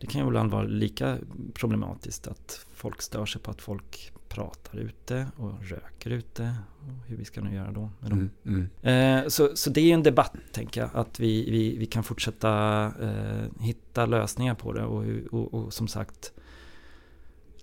[0.00, 1.18] Det kan ju ibland vara lika
[1.54, 6.54] problematiskt att folk stör sig på att folk pratar ute och röker ute.
[6.80, 8.30] Och hur vi ska nu göra då med dem.
[8.44, 9.22] Mm, mm.
[9.22, 12.84] Eh, så, så det är en debatt, tänker jag, att vi, vi, vi kan fortsätta
[13.00, 14.84] eh, hitta lösningar på det.
[14.84, 16.32] Och, och, och, som sagt,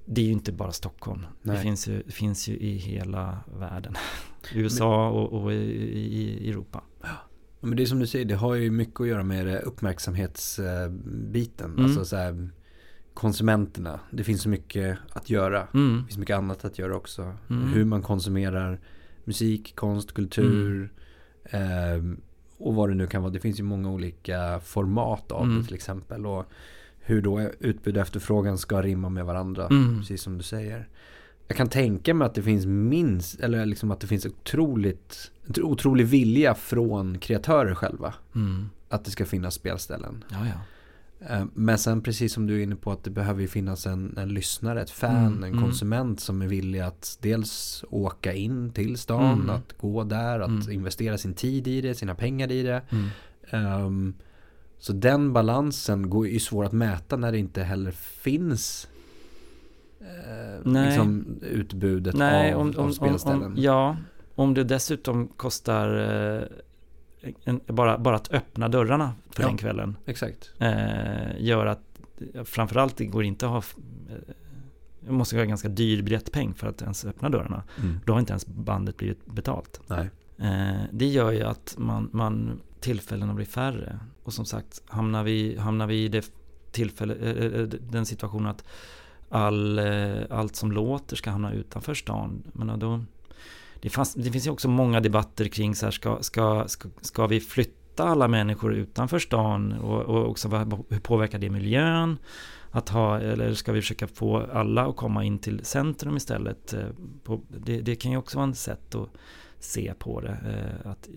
[0.05, 1.25] det är ju inte bara Stockholm.
[1.41, 3.95] Det finns, ju, finns ju i hela världen.
[4.53, 6.83] USA och, och i, i, Europa.
[7.59, 11.71] Men det är som du säger, det har ju mycket att göra med uppmärksamhetsbiten.
[11.71, 11.85] Mm.
[11.85, 12.49] Alltså så här,
[13.19, 13.99] konsumenterna.
[14.11, 15.67] Det finns så mycket att göra.
[15.73, 15.97] Mm.
[15.97, 17.33] Det finns mycket annat att göra också.
[17.49, 17.67] Mm.
[17.67, 18.79] Hur man konsumerar
[19.23, 20.91] musik, konst, kultur.
[21.43, 22.13] Mm.
[22.13, 22.19] Eh,
[22.57, 23.33] och vad det nu kan vara.
[23.33, 25.65] Det finns ju många olika format av det mm.
[25.65, 26.25] till exempel.
[26.25, 26.45] Och
[26.99, 29.67] hur då utbud och efterfrågan ska rimma med varandra.
[29.67, 29.99] Mm.
[29.99, 30.87] Precis som du säger.
[31.47, 36.05] Jag kan tänka mig att det finns minst, eller liksom att det finns otroligt, otrolig
[36.05, 38.13] vilja från kreatörer själva.
[38.35, 38.69] Mm.
[38.89, 40.23] Att det ska finnas spelställen.
[40.31, 40.61] Ja, ja.
[41.19, 44.29] Eh, men sen precis som du är inne på att det behöver finnas en, en
[44.29, 45.61] lyssnare, ett fan, mm, en mm.
[45.61, 49.49] konsument som är villig att dels åka in till stan, mm.
[49.49, 50.71] att gå där, att mm.
[50.71, 52.81] investera sin tid i det, sina pengar i det.
[53.51, 54.13] Um,
[54.77, 58.87] så den balansen går ju svår att mäta när det inte heller finns
[59.99, 63.43] eh, liksom utbudet Nej, av, om, av spelställen.
[63.43, 63.97] Om, ja,
[64.35, 65.97] om det dessutom kostar
[66.37, 66.43] eh,
[67.43, 69.97] en, bara, bara att öppna dörrarna för ja, den kvällen.
[70.05, 70.51] Exakt.
[70.59, 71.99] Eh, gör att
[72.43, 73.63] framförallt det går inte att ha
[74.99, 77.63] det måste ha ganska dyr biljettpeng för att ens öppna dörrarna.
[77.81, 77.99] Mm.
[78.05, 79.81] Då har inte ens bandet blivit betalt.
[79.87, 80.09] Nej.
[80.37, 83.99] Eh, det gör ju att man, man tillfällena blir färre.
[84.23, 86.31] Och som sagt, hamnar vi, hamnar vi i det
[86.71, 88.63] tillfälle, äh, den situationen att
[89.29, 89.79] all,
[90.29, 92.43] allt som låter ska hamna utanför stan.
[92.53, 93.03] Men då,
[93.81, 97.27] det, fanns, det finns ju också många debatter kring så här, ska, ska, ska, ska
[97.27, 100.47] vi flytta alla människor utanför stan och, och också
[100.89, 102.17] hur påverkar det miljön?
[102.71, 106.73] Att ha, eller ska vi försöka få alla att komma in till centrum istället?
[106.73, 109.09] Eh, det, det kan ju också vara ett sätt att
[109.59, 110.37] se på det.
[110.83, 111.09] Att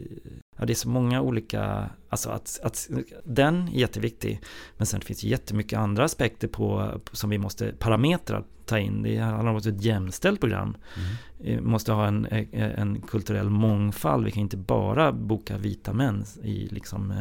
[0.57, 2.91] Ja, det är så många olika, alltså att, att
[3.25, 4.41] den är jätteviktig.
[4.77, 9.03] Men sen finns det jättemycket andra aspekter på, som vi måste, parametrar ta in.
[9.03, 10.77] Det handlar om ett jämställt program.
[10.97, 11.17] Mm.
[11.39, 14.25] Vi måste ha en, en kulturell mångfald.
[14.25, 17.15] Vi kan inte bara boka vita män i liksom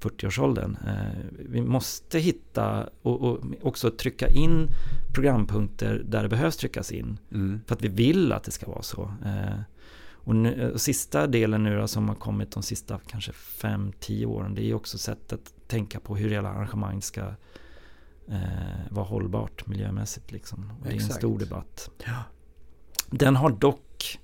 [0.00, 0.76] 40-årsåldern.
[0.86, 1.16] Eh, eh,
[1.48, 4.68] vi måste hitta och, och, också trycka in
[5.14, 7.18] programpunkter där det behövs tryckas in.
[7.32, 7.60] Mm.
[7.66, 9.12] För att vi vill att det ska vara så.
[10.22, 14.24] Eh, och, nu, och sista delen nu då, som har kommit de sista kanske 5-10
[14.24, 17.20] åren, det är också sättet att tänka på hur hela arrangemang ska
[18.28, 20.32] eh, vara hållbart miljömässigt.
[20.32, 20.72] Liksom.
[20.80, 21.90] Och det är en stor debatt.
[22.06, 22.22] Ja.
[23.10, 24.18] Den har dock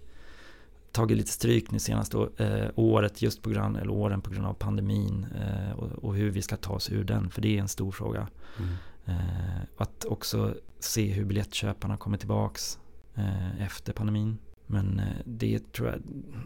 [0.93, 4.55] tagit lite stryk nu senaste eh, året just på grund, eller åren på grund av
[4.55, 7.69] pandemin eh, och, och, hur vi ska ta oss ur den, för det är en
[7.69, 8.29] stor fråga.
[8.59, 8.71] Mm.
[9.05, 12.79] Eh, att också se hur biljettköparna kommer tillbaks
[13.15, 14.39] eh, efter pandemin.
[14.71, 16.03] Men eh, det tror jag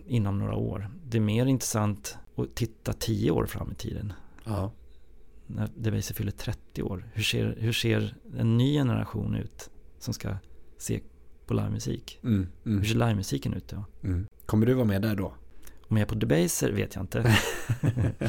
[0.07, 0.91] inom några år.
[1.05, 4.13] Det är mer intressant att titta tio år fram i tiden.
[4.45, 4.73] Ja.
[5.47, 7.11] När Debaser fyller 30 år.
[7.15, 10.37] Hur ser, hur ser en ny generation ut som ska
[10.79, 11.01] se
[11.47, 12.21] på livemusik?
[12.23, 13.85] Mm, mm, Hur ser livemusiken ut då?
[14.03, 14.27] mm.
[14.47, 15.35] Kommer du vara med där då?
[15.89, 17.37] Om jag är på Debaser vet jag inte.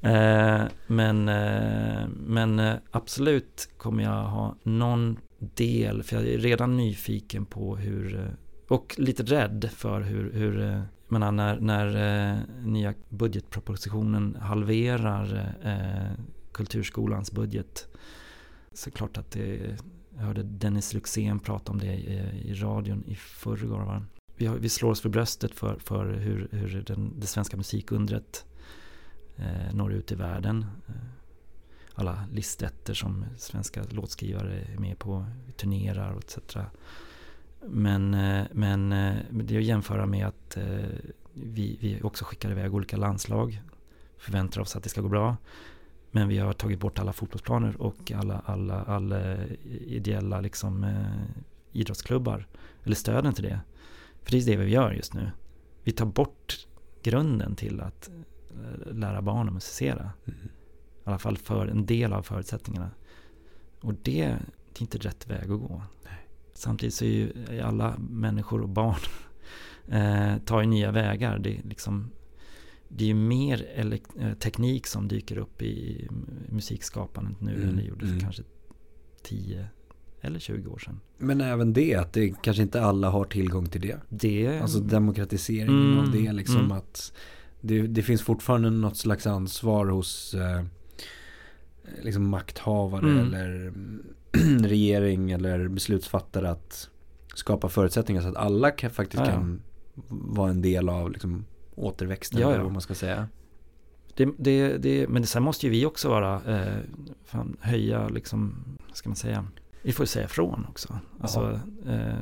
[0.00, 7.46] Eh, men, eh, men absolut kommer jag ha någon del, för jag är redan nyfiken
[7.46, 8.36] på hur,
[8.68, 11.86] och lite rädd för hur, hur eh, jag menar, när, när
[12.30, 16.12] eh, nya budgetpropositionen halverar eh, eh,
[16.52, 17.88] kulturskolans budget
[18.72, 19.76] så klart att det,
[20.16, 23.78] jag hörde Dennis Luxén prata om det i, i radion i förrgår.
[23.78, 24.04] Va?
[24.36, 28.46] Vi, har, vi slår oss för bröstet för, för hur, hur den, det svenska musikundret
[29.36, 30.66] eh, når ut i världen.
[31.94, 36.56] Alla listetter som svenska låtskrivare är med på, turnerar och etc.
[37.60, 40.64] Men, eh, men eh, det är att jämföra med att eh,
[41.34, 43.62] vi, vi också skickar iväg olika landslag.
[44.18, 45.36] Förväntar oss att det ska gå bra.
[46.10, 49.36] Men vi har tagit bort alla fotbollsplaner och alla, alla, alla
[49.86, 50.86] ideella liksom,
[51.72, 52.46] idrottsklubbar.
[52.84, 53.60] Eller stöden till det.
[54.22, 55.30] För det är det vi gör just nu.
[55.82, 56.66] Vi tar bort
[57.02, 58.10] grunden till att
[58.92, 60.10] lära barn att musicera.
[60.24, 60.38] Mm.
[60.44, 60.48] I
[61.04, 62.90] alla fall för en del av förutsättningarna.
[63.80, 64.24] Och det,
[64.72, 65.82] det är inte rätt väg att gå.
[66.58, 67.32] Samtidigt så är ju
[67.64, 68.96] alla människor och barn
[69.88, 71.38] eh, tar ju nya vägar.
[71.38, 72.10] Det är, liksom,
[72.88, 73.66] det är ju mer
[74.20, 76.08] eh, teknik som dyker upp i
[76.48, 78.20] musikskapandet nu Mm, än det gjorde för mm.
[78.20, 78.42] kanske
[79.22, 79.68] 10
[80.20, 81.00] eller 20 år sedan.
[81.18, 83.96] Men även det, att det kanske inte alla har tillgång till det.
[84.08, 86.72] Det, Alltså demokratiseringen Mm, av det liksom mm.
[86.72, 87.12] att
[87.60, 90.64] det, det finns fortfarande något slags ansvar hos eh,
[92.02, 93.18] liksom makthavare Mm.
[93.26, 94.02] eller mm,
[94.62, 96.90] regering eller beslutsfattare att
[97.34, 99.32] skapa förutsättningar så att alla kan, faktiskt Ja, ja.
[99.32, 99.62] kan
[100.08, 103.28] vara en del av liksom, återväxten Ja, eller vad man ska säga.
[104.14, 106.76] det, det, det, men sen måste ju vi också vara, eh,
[107.24, 109.44] fan, höja liksom, vad ska man säga,
[109.82, 110.98] vi får säga ifrån också.
[111.20, 112.14] Alltså, eh,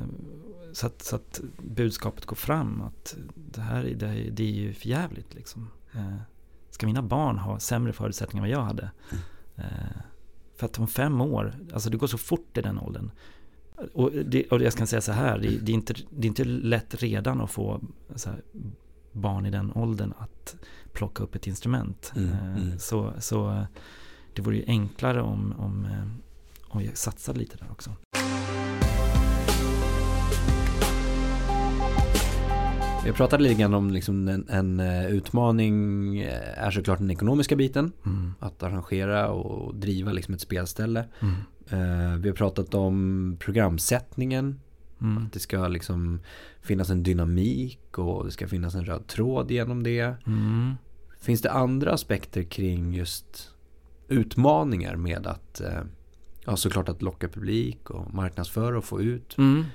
[0.73, 4.51] så, att, så att budskapet går fram att det här, är- det, här, det är
[4.51, 5.69] ju för jävligt liksom.
[5.95, 6.13] Eh,
[6.69, 8.91] ska mina barn ha sämre förutsättningar än vad jag hade?
[9.55, 9.63] Eh,
[10.57, 13.11] för att om fem år, alltså det går så fort i den åldern.
[13.93, 16.43] Och, det, och jag ska säga så här, det, det, är inte, det är inte
[16.43, 17.81] lätt redan att få
[18.25, 18.41] här,
[19.11, 20.55] barn i den åldern att
[20.93, 22.13] plocka upp ett instrument.
[22.15, 22.79] Mm, Eh, mm.
[22.79, 23.65] Så, så
[24.33, 26.07] det vore ju enklare om, om, eh,
[26.67, 27.91] om vi satsade lite där också.
[33.05, 37.55] Vi pratade lite grann om liksom en, en eh, utmaning eh, är såklart den ekonomiska
[37.55, 37.91] biten.
[38.05, 38.33] Mm.
[38.39, 41.05] Att arrangera och driva liksom ett spelställe.
[41.19, 41.35] Mm.
[41.69, 44.59] Eh, vi har pratat om programsättningen.
[45.01, 45.29] Mm.
[45.33, 46.19] Det ska liksom
[46.61, 50.15] finnas en dynamik och det ska finnas en röd tråd genom det.
[50.27, 50.73] Mm.
[51.21, 53.51] Finns det andra aspekter kring just
[54.07, 55.61] utmaningar med att
[56.45, 59.37] ja, såklart att locka publik och marknadsföra och få ut.
[59.37, 59.65] Mm.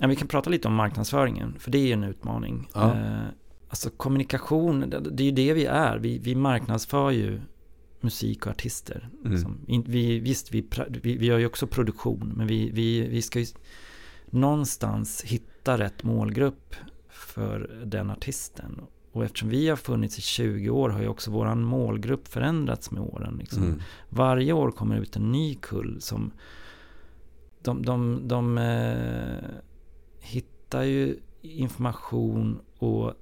[0.00, 2.68] Ja, vi kan prata lite om marknadsföringen, för det är ju en utmaning.
[2.74, 2.96] Ja.
[2.96, 3.26] Eh,
[3.68, 5.98] alltså kommunikation, det, är ju det vi är.
[5.98, 7.40] Vi, vi marknadsför ju
[8.00, 9.08] musik och artister.
[9.24, 9.38] Mm.
[9.38, 13.22] Som, in, vi, visst, vi, vi, vi gör ju också produktion, men vi, vi, vi
[13.22, 13.46] ska ju
[14.30, 16.74] någonstans hitta rätt målgrupp
[17.08, 18.80] för den artisten.
[19.12, 23.02] Och eftersom vi har funnits i 20 år har ju också våran målgrupp förändrats med
[23.02, 23.36] åren.
[23.38, 23.62] Liksom.
[23.62, 23.80] mm.
[24.08, 26.32] Varje år kommer ut en ny kull som
[27.62, 29.50] de, de, de eh,
[30.20, 33.14] hittar ju information och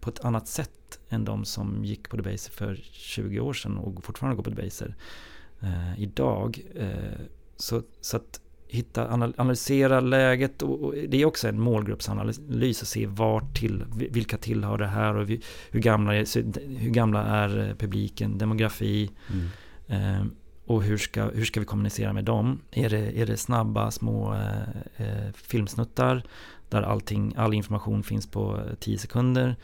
[0.00, 4.04] på ett annat sätt än de som gick på Debaser för 20 år sedan och
[4.04, 4.94] fortfarande går på Debaser
[5.60, 6.60] eh, idag.
[6.74, 7.20] Eh,
[7.56, 12.88] så, så att hitta, anal- analysera läget och, och det är också en målgruppsanalys att
[12.88, 15.28] se vart till, vilka tillhör det här och
[15.70, 19.48] hur gamla är, hur gamla är eh, publiken, demografi, Mm.
[19.86, 20.26] Eh,
[20.66, 22.60] och hur ska, hur ska vi kommunicera med dem?
[22.70, 24.60] Är det, är det snabba små eh,
[24.96, 26.22] eh, filmsnuttar
[26.68, 29.56] där allting, all information finns på eh, 10 sekunder?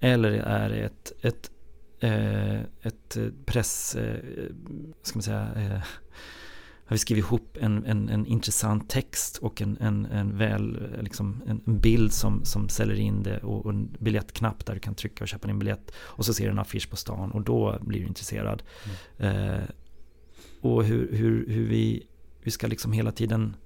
[0.00, 1.50] Eller är det ett, ett,
[2.00, 4.16] eh, ett press, eh,
[5.02, 5.82] ska man säga, eh,
[6.86, 11.42] har vi skrivit ihop en, en, en intressant text och en, en, en väl, liksom
[11.46, 15.24] en bild som, som säljer in det och, och en biljettknapp där du kan trycka
[15.24, 18.00] och köpa din biljett och så ser du en affisch på stan och då blir
[18.00, 18.62] du intresserad.
[19.18, 19.62] Eh,
[20.64, 22.06] och hur, hur, hur vi,
[22.42, 23.56] vi ska liksom hela tiden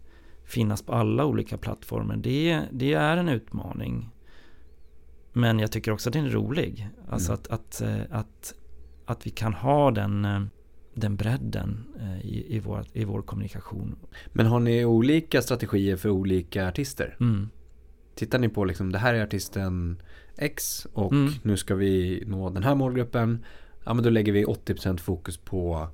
[0.45, 2.17] finnas på alla olika plattformar.
[2.17, 4.11] Det, det är en utmaning.
[5.33, 6.89] Men jag tycker också att den är rolig.
[7.09, 7.41] Alltså Mm.
[7.41, 8.55] att, att, eh, att,
[9.05, 10.43] att vi kan ha den, eh,
[10.95, 13.97] den bredden eh, i, i, vår, i vår kommunikation.
[14.27, 17.17] Men har ni olika strategier för olika artister?
[17.21, 17.49] Mm.
[18.15, 20.03] Tittar ni på liksom, det här är artisten
[20.37, 21.33] X och Mm.
[21.43, 23.45] nu ska vi nå den här målgruppen.
[23.85, 25.89] Ja men då lägger vi 80% fokus på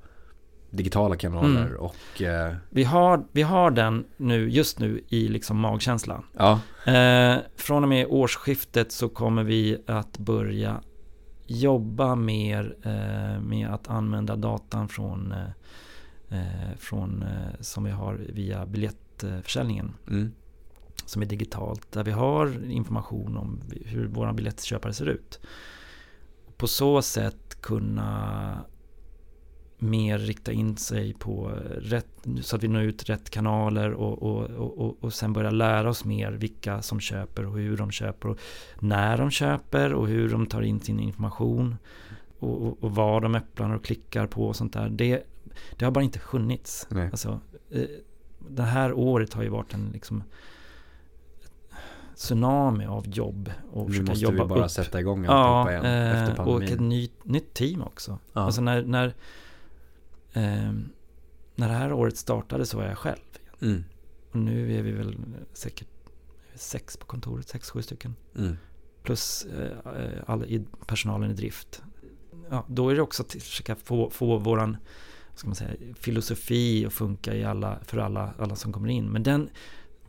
[0.75, 1.77] digitala kanaler Mm.
[1.77, 6.23] och eh, Vi, har, vi har den nu, just nu i liksom magkänsla.
[6.33, 6.59] ja.
[6.91, 10.81] Eh, från och med årsskiftet så kommer vi att börja
[11.47, 18.13] jobba mer eh, med att använda datan från, eh, eh, från eh, som vi har
[18.33, 20.31] via biljettförsäljningen Mm.
[21.05, 25.39] som är digitalt där vi har information om hur våra biljettköpare ser ut.
[26.57, 28.57] På så sätt kunna
[29.77, 32.07] mer rikta in sig på rätt,
[32.41, 36.05] så att vi når ut rätt kanaler och, och, och, och, sen börja lära oss
[36.05, 38.39] mer vilka som köper och hur de köper och
[38.79, 41.77] när de köper och hur de tar in sin information
[42.39, 44.89] och, och, vad de öppnar och klickar på och sånt där.
[44.89, 45.23] Det,
[45.77, 46.87] det har bara inte funnits.
[46.89, 47.07] Nej.
[47.11, 47.39] Alltså,
[47.71, 47.81] eh,
[48.49, 50.23] det här året har ju varit en liksom
[52.15, 54.71] tsunami av jobb och Nu måste jobba vi bara upp.
[54.71, 56.73] sätta igång Ja, alltihopa igen efter eh, och pandemin.
[56.73, 58.19] ett ny, nytt team också.
[58.33, 58.41] Ja.
[58.41, 59.13] Alltså när, när,
[60.35, 60.73] eh,
[61.55, 63.19] när det här året startade så var jag själv.
[63.61, 63.83] Mm.
[64.31, 65.17] Och nu är vi väl
[65.53, 65.87] säkert
[66.55, 68.15] sex på kontoret, sex, sju stycken.
[68.37, 68.57] Mm.
[69.03, 71.83] Plus eh, all i personalen i drift.
[72.49, 74.77] Ja, då är det också att försöka få, få våran
[75.35, 79.05] ska man säga, filosofi att funka i alla, för alla, alla som kommer in.
[79.05, 79.49] Men den,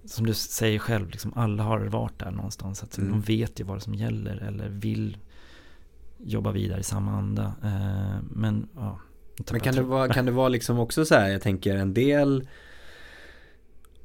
[0.05, 2.83] som du säger själv, liksom alla har varit där någonstans.
[2.83, 3.11] Att Mm.
[3.11, 5.17] De vet ju vad som gäller eller vill
[6.19, 7.55] jobba vidare i samma anda.
[7.63, 9.01] Eh, men ja.
[9.51, 12.49] Men kan det, vara, kan det vara liksom också så här, jag tänker en del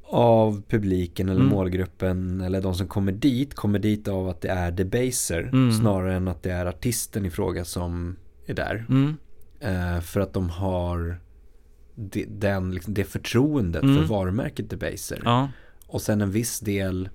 [0.04, 1.52] av publiken eller Mm.
[1.52, 5.72] målgruppen eller de som kommer dit kommer dit av att det är debaser Mm.
[5.72, 8.16] snarare än att det är artisten i fråga som
[8.46, 8.86] är där.
[8.88, 9.16] Mm,
[9.60, 11.20] Eh, för att de har
[11.94, 13.96] det, den, liksom, det förtroendet Mm.
[13.96, 15.20] för varumärket debaser.
[15.24, 15.48] ja,
[15.86, 17.08] Och sen en viss del,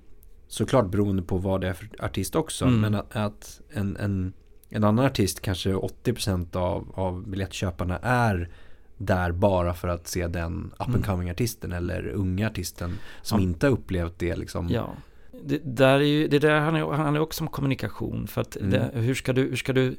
[0.48, 2.80] såklart beroende på vad det är för artist också, Mm.
[2.80, 4.32] men att, att en, en,
[4.68, 8.48] en annan artist, kanske 80% av, av biljettköparna är
[8.96, 11.02] där bara för att se den up and Mm.
[11.02, 13.44] coming artisten eller unga artisten som Ja.
[13.44, 14.68] inte har upplevt det liksom.
[14.70, 14.88] ja.
[15.44, 18.26] Det, där är ju, det där handlar handlar också om kommunikation.
[18.26, 18.70] För att Mm.
[18.70, 19.96] det, hur, ska du, hur, ska du,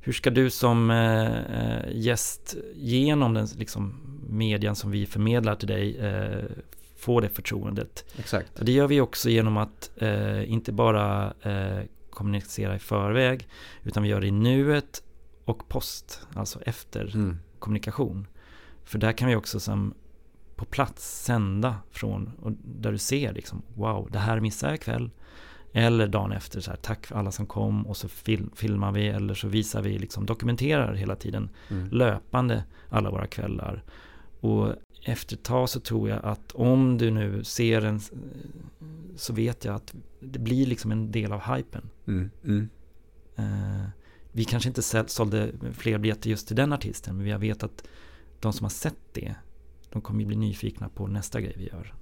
[0.00, 3.94] hur ska du som eh, eh, gäst genom den liksom,
[4.28, 6.44] median som vi förmedlar till dig eh,
[6.98, 8.04] få det förtroendet?
[8.18, 8.48] Exakt.
[8.60, 11.78] Det gör vi också genom att eh, inte bara eh,
[12.20, 13.48] kommunicera i förväg
[13.82, 15.02] utan vi gör det i nuet
[15.44, 17.38] och post, alltså efter Mm.
[17.58, 18.26] kommunikation.
[18.84, 19.94] För där kan vi också som
[20.56, 25.10] på plats sända från, och där du ser liksom, wow, det här missade jag ikväll.
[25.72, 29.08] Eller dagen efter, så här, tack för alla som kom och så fil- filmar vi
[29.08, 31.88] eller så visar vi, liksom dokumenterar hela tiden Mm.
[31.90, 33.82] löpande alla våra kvällar.
[34.40, 34.74] Och
[35.04, 38.00] efter ett tag så tror jag att om du nu ser en
[39.16, 41.90] så vet jag att det blir liksom en del av hypen.
[42.06, 42.30] Mm.
[42.44, 42.68] Mm.
[43.36, 43.88] Eh,
[44.32, 47.84] vi kanske inte sålde fler biljetter just till den artisten, men jag vet att
[48.40, 49.34] de som har sett det,
[49.90, 51.94] de kommer ju bli nyfikna på nästa grej vi gör.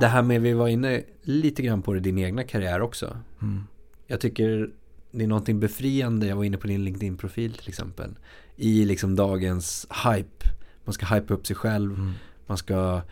[0.00, 3.18] Det här med, vi var inne lite grann på det, din egna karriär också.
[3.42, 3.64] Mm.
[4.06, 4.70] Jag tycker
[5.10, 8.14] det är någonting befriande, jag var inne på din LinkedIn-profil till exempel.
[8.56, 10.46] I liksom dagens hype.
[10.84, 12.12] Man ska hypa upp sig själv, Mm.
[12.46, 13.02] man ska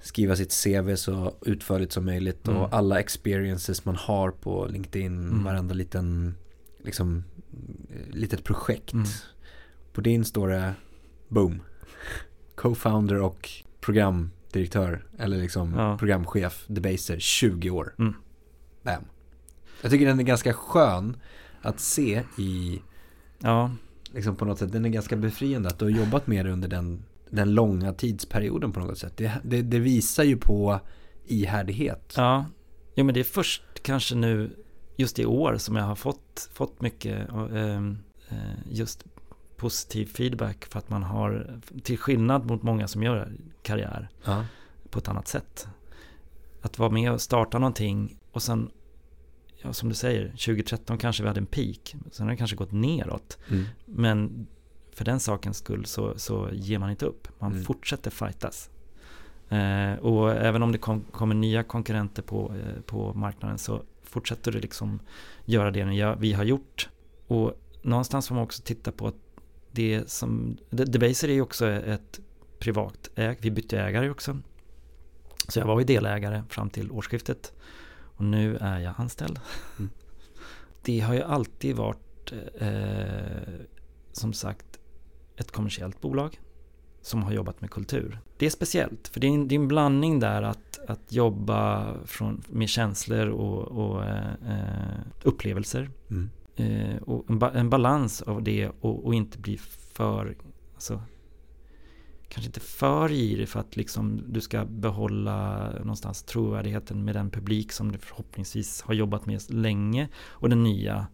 [0.00, 2.60] skriva sitt CV så utförligt som möjligt Mm.
[2.60, 5.44] och alla experiences man har på LinkedIn, Mm.
[5.44, 6.34] varenda liten,
[6.84, 7.24] liksom,
[8.10, 8.92] litet projekt.
[8.92, 9.06] Mm.
[9.92, 10.74] På din står det,
[11.28, 11.62] boom,
[12.56, 13.48] co-founder och
[13.80, 15.98] programdirektör, eller liksom Ja.
[15.98, 17.94] programchef, Debaser, 20 år.
[17.98, 18.14] Mm.
[18.82, 19.04] Bam.
[19.82, 21.16] Jag tycker den är ganska skön
[21.62, 22.82] att se i,
[23.42, 23.70] Ja,
[24.14, 26.68] liksom på något sätt, den är ganska befriande att du har jobbat med det under
[26.68, 29.16] den, den långa tidsperioden på något sätt.
[29.16, 30.80] Det, det, det visar ju på
[31.26, 32.14] ihärdighet.
[32.16, 32.44] ja.
[32.94, 34.50] Jo, men det är först kanske nu,
[34.96, 37.98] just i år, som jag har fått, fått mycket ehm,
[38.28, 38.36] eh,
[38.70, 39.04] just
[39.56, 43.32] positiv feedback för att man har, till skillnad mot många som gör
[43.62, 44.44] karriär, Ja.
[44.90, 45.68] på ett annat sätt.
[46.62, 48.70] Att vara med och starta någonting och sen,
[49.62, 51.94] ja, som du säger, 2013 kanske vi hade en peak.
[52.12, 53.38] Sen har det kanske gått neråt.
[53.50, 53.64] Mm.
[53.84, 54.46] Men
[54.92, 57.28] för den sakens skull så, så ger man inte upp.
[57.38, 57.64] Man Mm.
[57.64, 58.70] fortsätter fightas.
[59.48, 64.52] Eh, och även om det kom, kommer nya konkurrenter på, eh, på marknaden så fortsätter
[64.52, 65.00] du liksom
[65.44, 66.88] göra det vi har gjort.
[67.26, 67.52] Och
[67.82, 69.14] någonstans får man också titta på att
[69.72, 72.20] det som, Debaser är ju också ett
[72.58, 74.38] privat äg, vi bytte ägare också.
[75.48, 77.52] Så jag var ju delägare fram till årsskiftet.
[78.20, 79.40] Och nu är jag anställd.
[79.78, 79.90] Mm.
[80.82, 83.52] Det har ju alltid varit eh,
[84.12, 84.78] som sagt
[85.36, 86.40] ett kommersiellt bolag
[87.02, 88.18] som har jobbat med kultur.
[88.38, 91.94] Det är speciellt, för det är en, det är en blandning där att, att jobba
[92.04, 95.90] från, med känslor och, och eh, upplevelser.
[96.10, 96.30] Mm.
[96.56, 99.58] Eh, och en, ba, en, balans av det och, och, inte bli
[99.92, 100.36] för,
[100.74, 101.02] alltså,
[102.30, 107.72] kanske inte för girig för att liksom du ska behålla någonstans trovärdigheten med den publik
[107.72, 111.06] som du förhoppningsvis har jobbat med länge och den nya.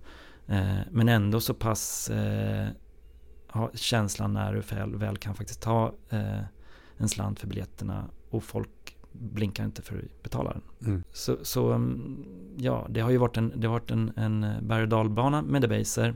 [0.47, 2.69] Eh, men ändå så pass eh,
[3.49, 6.41] ha känslan när du väl, väl kan faktiskt ta eh,
[6.97, 10.62] en slant för biljetterna och folk blinkar inte för att betala den.
[10.89, 11.05] Mm.
[11.12, 12.25] Så, så, mm,
[12.57, 15.62] ja, det har ju varit en, det har varit en, en berg och dalbana med
[15.62, 16.14] Debaser.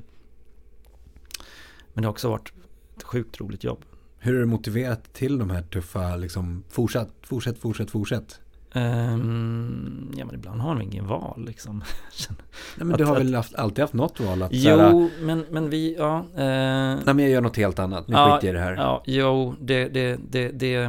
[1.92, 2.52] Men det har också varit
[2.96, 3.84] ett sjukt roligt jobb.
[4.22, 8.40] Hur är du motiverat till de här tuffa, liksom, fortsätt, fortsätt, fortsätt, fortsätt?
[8.74, 11.84] Um, ja men ibland har man ingen val liksom.
[12.76, 14.42] Nej, men du har väl haft, alltid haft något val?
[14.42, 16.24] Att, jo, såhär, men, men vi, ja.
[16.32, 18.72] Uh, nej men jag gör något helt annat, nu ja, skiter i det här.
[18.72, 20.88] Ja, jo, det, det, det, det.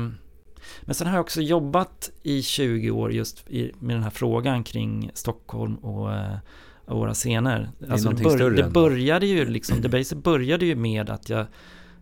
[0.81, 4.63] Men sen har jag också jobbat i 20 år just i, med den här frågan
[4.63, 6.35] kring Stockholm och, uh,
[6.85, 7.69] och våra scener.
[7.79, 11.45] Det, alltså, det, bör, det började ju liksom, det började ju med att jag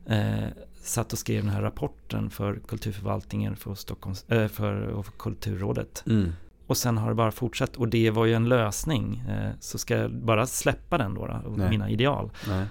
[0.10, 0.48] uh,
[0.90, 6.04] satt och skrev den här rapporten för kulturförvaltningen för, Stockholms, äh, för, för Kulturrådet.
[6.08, 6.32] Mm.
[6.68, 9.24] Och sen har det bara fortsatt och det var ju en lösning.
[9.30, 12.32] Eh, så ska jag bara släppa den då, då mina ideal?
[12.48, 12.66] Nej.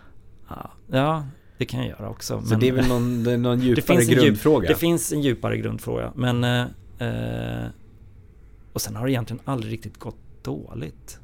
[0.87, 1.27] Ja,
[1.59, 2.43] det kan jag göra också.
[2.43, 4.69] Så men, det är väl någon, det är någon djupare det grundfråga?
[4.69, 6.13] Djup, det finns en djupare grundfråga.
[6.15, 6.63] Men, eh,
[6.99, 7.69] eh,
[8.73, 11.21] och sen har det egentligen aldrig riktigt gått dåligt.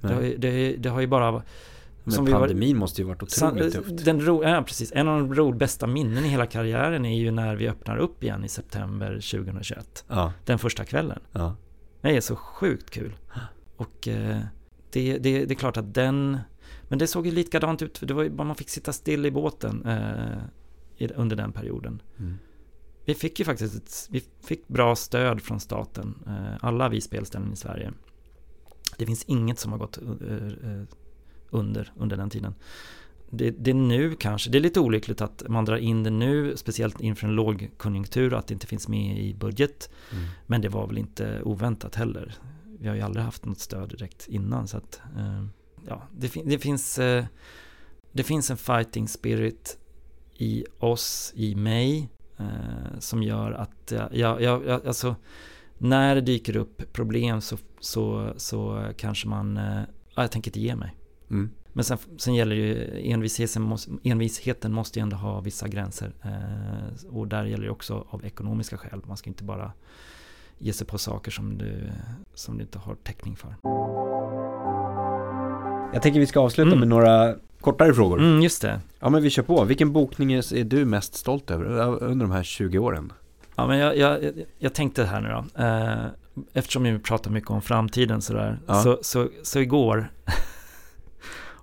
[0.00, 1.42] Det, det, det, har ju bara
[2.04, 4.04] men som pandemin var, måste ju varit otroligt tufft.
[4.04, 4.92] Den ro, ja, precis.
[4.94, 8.22] En av de ro, bästa minnen i hela karriären är ju när vi öppnar upp
[8.22, 10.04] igen i september 2021.
[10.08, 10.32] Ja.
[10.44, 11.20] Den första kvällen.
[11.32, 11.56] Ja.
[12.00, 13.16] Det är så sjukt kul.
[13.76, 14.38] Och eh,
[14.90, 16.38] det, det, det är klart att den...
[16.88, 18.00] Men det såg ju likadant ut.
[18.02, 22.02] Det var ju bara man fick sitta still i båten eh, under den perioden.
[22.18, 22.38] Mm.
[23.04, 26.14] Vi fick ju faktiskt ett, vi fick bra stöd från staten.
[26.26, 27.92] Eh, alla vi spelställen i Sverige.
[28.98, 30.10] Det finns inget som har gått eh,
[30.70, 30.84] eh
[31.52, 32.54] under, under den tiden.
[33.34, 36.56] Det, det, är nu kanske, det är lite olyckligt att man drar in det nu,
[36.56, 39.90] speciellt inför en lågkonjunktur, att det inte finns med i budget.
[40.12, 40.24] Mm.
[40.46, 42.34] Men det var väl inte oväntat heller.
[42.78, 45.44] Vi har ju aldrig haft något stöd direkt innan, så att eh,
[45.88, 47.24] ja, det, det, finns, eh,
[48.12, 49.78] det finns en fighting spirit
[50.34, 55.16] i oss, i mig, eh, som gör att jag, jag, jag, alltså,
[55.78, 59.56] när det dyker upp problem så, så, så kanske man,
[60.14, 60.96] ja, jag tänker inte ge mig.
[61.32, 61.50] Mm.
[61.72, 66.12] Men sen, sen gäller ju envisheten måste, envisheten måste ju ändå ha vissa gränser.
[66.22, 69.00] Eh, och där gäller det också av ekonomiska skäl.
[69.06, 69.72] Man ska inte bara
[70.58, 71.90] ge sig på saker som du,
[72.34, 73.54] som du inte har täckning för.
[75.92, 76.78] Jag tänker vi ska avsluta mm.
[76.78, 78.18] med några kortare frågor.
[78.20, 78.80] Mm, just det.
[79.00, 79.64] Ja men vi kör på.
[79.64, 81.64] Vilken bokning är du mest stolt över
[82.02, 83.12] under de här 20 åren?
[83.56, 85.64] Ja men jag, jag, jag tänkte här nu då.
[85.64, 86.06] Eh,
[86.52, 88.58] eftersom vi pratar mycket om framtiden sådär.
[88.66, 88.82] Ja.
[88.82, 90.10] Så, så, så igår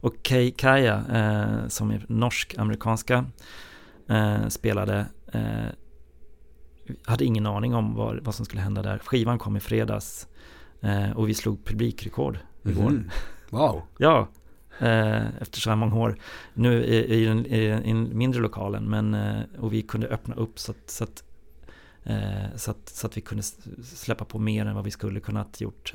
[0.01, 3.25] och Kay Kaya, eh, som är norsk-amerikanska,
[4.07, 5.67] eh, spelade, eh,
[7.03, 8.97] hade ingen aning om vad, vad som skulle hända där.
[8.97, 10.27] Skivan kom i fredags
[10.81, 12.89] eh, och vi slog publikrekord igår.
[12.89, 13.09] Mm.
[13.49, 13.81] Wow!
[13.97, 14.27] ja,
[14.79, 16.17] eh, efter så här många år.
[16.53, 20.59] Nu i, den, i, i en mindre lokalen, men eh, och vi kunde öppna upp
[20.59, 21.23] så att, så att
[22.55, 23.43] så att, så att vi kunde
[23.83, 25.93] släppa på mer än vad vi skulle kunnat gjort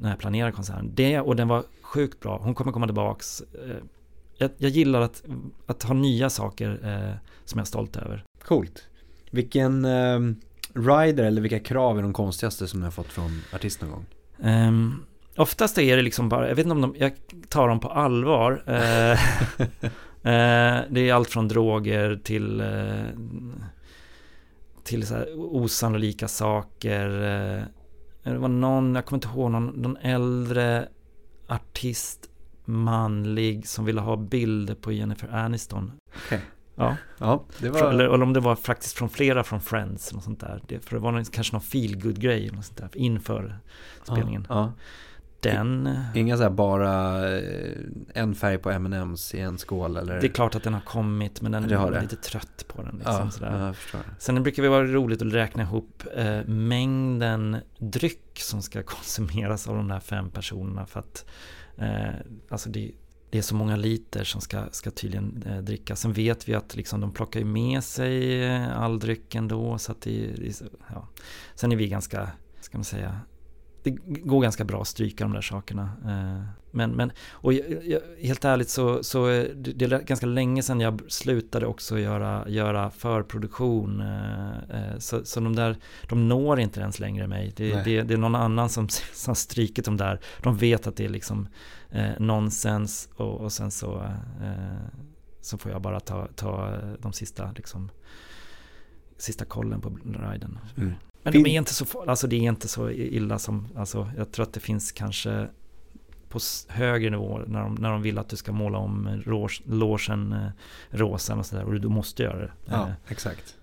[0.00, 0.90] när jag planerade konserten.
[0.94, 2.40] Det och den var sjukt bra.
[2.42, 3.40] Hon kommer komma tillbaks.
[3.40, 3.76] Eh,
[4.38, 5.22] jag, jag gillar att,
[5.66, 8.24] att ha nya saker eh, som jag är stolt över.
[8.44, 8.88] Coolt.
[9.30, 10.20] Vilken eh,
[10.74, 14.06] rider eller vilka krav är de konstigaste som ni har fått från artist någon gång?
[14.38, 15.04] Um,
[15.36, 17.12] oftast är det liksom bara, jag vet inte om de, jag
[17.48, 18.52] tar dem på allvar.
[18.52, 19.12] Uh,
[19.60, 23.06] uh, det är allt från droger till uh,
[24.88, 27.08] till så här osannolika saker.
[28.32, 30.88] Det var någon, jag kommer inte ihåg, någon, någon äldre
[31.48, 32.30] artist,
[32.64, 35.92] manlig, som ville ha bilder på Jennifer Aniston.
[36.26, 36.40] Okay.
[36.74, 36.96] Ja.
[37.18, 37.90] ja det var...
[37.90, 40.62] eller, eller, om det var faktiskt från flera från Friends, eller sånt där.
[40.68, 42.50] Det, för det var någon, kanske någon feelgood grej
[42.94, 43.58] inför
[44.02, 44.46] spelningen.
[44.48, 44.72] Ja, ja.
[45.40, 45.98] Den...
[46.14, 47.76] Inga så här bara eh,
[48.14, 50.20] en färg på M&M's i en skål eller?
[50.20, 52.94] Det är klart att den har kommit men den är lite trött på den.
[52.96, 53.76] Liksom, ja, sådär.
[54.18, 59.76] Sen brukar det vara roligt att räkna ihop eh, mängden dryck som ska konsumeras av
[59.76, 61.24] de där fem personerna för att
[61.76, 62.14] eh,
[62.48, 62.92] alltså det,
[63.30, 66.00] det, är så många liter som ska, ska tydligen eh, drickas.
[66.00, 70.26] Sen vet vi att liksom, de plockar med sig all dryck ändå så att det,
[70.26, 70.62] det
[70.94, 71.08] ja.
[71.54, 72.30] Sen är vi ganska,
[72.60, 73.20] ska man säga,
[73.90, 75.90] det går ganska bra att stryka de där sakerna.
[76.04, 79.26] Eh, men, men och jag, helt ärligt så, så
[79.56, 84.00] det är ganska länge sedan jag slutade också göra, göra förproduktion.
[84.00, 85.76] Eh, så, så de där,
[86.08, 87.52] de når inte ens längre mig.
[87.56, 90.20] Det, det, det är någon annan som, som strykit de där.
[90.42, 91.48] De vet att det är liksom
[91.90, 94.02] eh, nonsens och, och sen så,
[94.42, 94.88] eh,
[95.40, 97.90] så får jag bara ta, ta de sista liksom
[99.18, 100.58] sista kollen på riden.
[100.76, 100.92] Mm.
[101.34, 104.42] Men de är inte så, alltså det är inte så illa som, alltså jag tror
[104.42, 105.48] att det finns kanske
[106.28, 109.22] på högre nivå när de, när de vill att du ska måla om
[109.64, 110.48] logen eh,
[110.90, 112.52] rosa och sådär och du måste göra det.
[112.64, 112.92] Ja, eh.
[113.08, 113.54] exakt.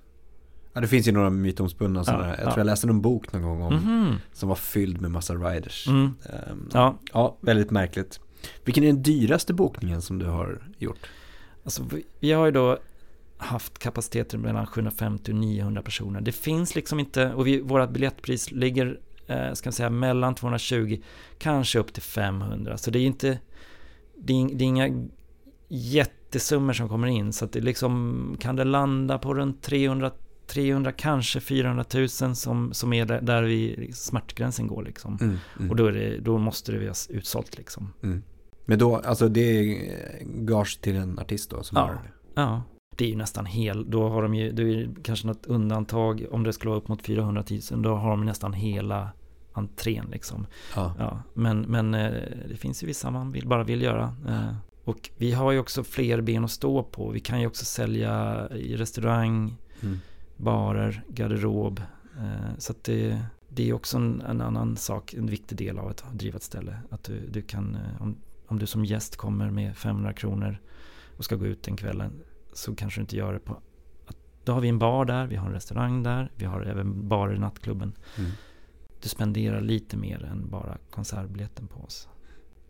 [0.74, 2.24] Ja, det finns ju några mytomspunna sådana.
[2.24, 2.58] Ja, jag tror ja.
[2.58, 5.88] jag läste någon bok någon gång om, mm som var fylld med massa riders.
[5.88, 6.14] Mm.
[6.52, 6.98] Um, ja.
[7.14, 8.20] ja, väldigt märkligt.
[8.64, 11.10] Vilken är den dyraste bokningen som du har gjort?
[11.64, 11.84] Alltså,
[12.20, 12.78] vi har ju då
[13.38, 16.22] haft kapaciteter mellan 750 och 900 personer.
[16.22, 21.02] Det finns liksom inte, och vi, våra biljettpris ligger, eh, ska säga, mellan 220,
[21.38, 22.78] kanske upp till 500.
[22.78, 23.40] Så det är inte,
[24.18, 25.08] det är, det är inga
[25.68, 27.34] jättesummor som kommer in.
[27.34, 30.12] Så att det liksom, kan det landa på runt 300
[30.48, 35.18] 300, kanske 400 000 som, som är där, där vi, smärtgränsen går liksom.
[35.22, 35.72] Mm, mm.
[35.72, 37.94] Och då, det, då måste det vara utsålt liksom.
[38.04, 38.24] Mm.
[38.66, 39.78] Men då, alltså det är
[40.24, 41.64] gage till en artist då?
[41.64, 42.12] Som ja, har...
[42.36, 42.64] ja
[42.96, 46.44] det är ju nästan hel, då har de ju, det är kanske något undantag, om
[46.44, 49.10] det skulle vara upp mot 400 000, då har de nästan hela
[49.54, 50.48] entrén liksom.
[50.76, 50.94] Ja.
[51.00, 52.12] ja men, men eh,
[52.50, 54.16] det finns ju vissa man vill, bara vill göra.
[54.28, 57.10] Eh, och vi har ju också fler ben att stå på.
[57.10, 60.00] Vi kan ju också sälja i restaurang, mm.
[60.38, 61.82] barer, garderob.
[62.18, 65.88] Eh, så att det, det är också en, en, annan sak, en viktig del av
[65.88, 66.78] att driva ett ställe.
[66.90, 68.18] Att du, du kan, om,
[68.48, 70.58] om du som gäst kommer med 500 kronor
[71.18, 72.12] och ska gå ut den kvällen
[72.58, 73.58] så kanske du inte gör det på...
[74.44, 77.34] Då har vi en bar där, vi har en restaurang där, vi har även bar
[77.34, 77.94] i nattklubben.
[78.18, 78.32] Mm.
[79.02, 82.08] Du spenderar lite mer än bara konsertbiljetten på oss.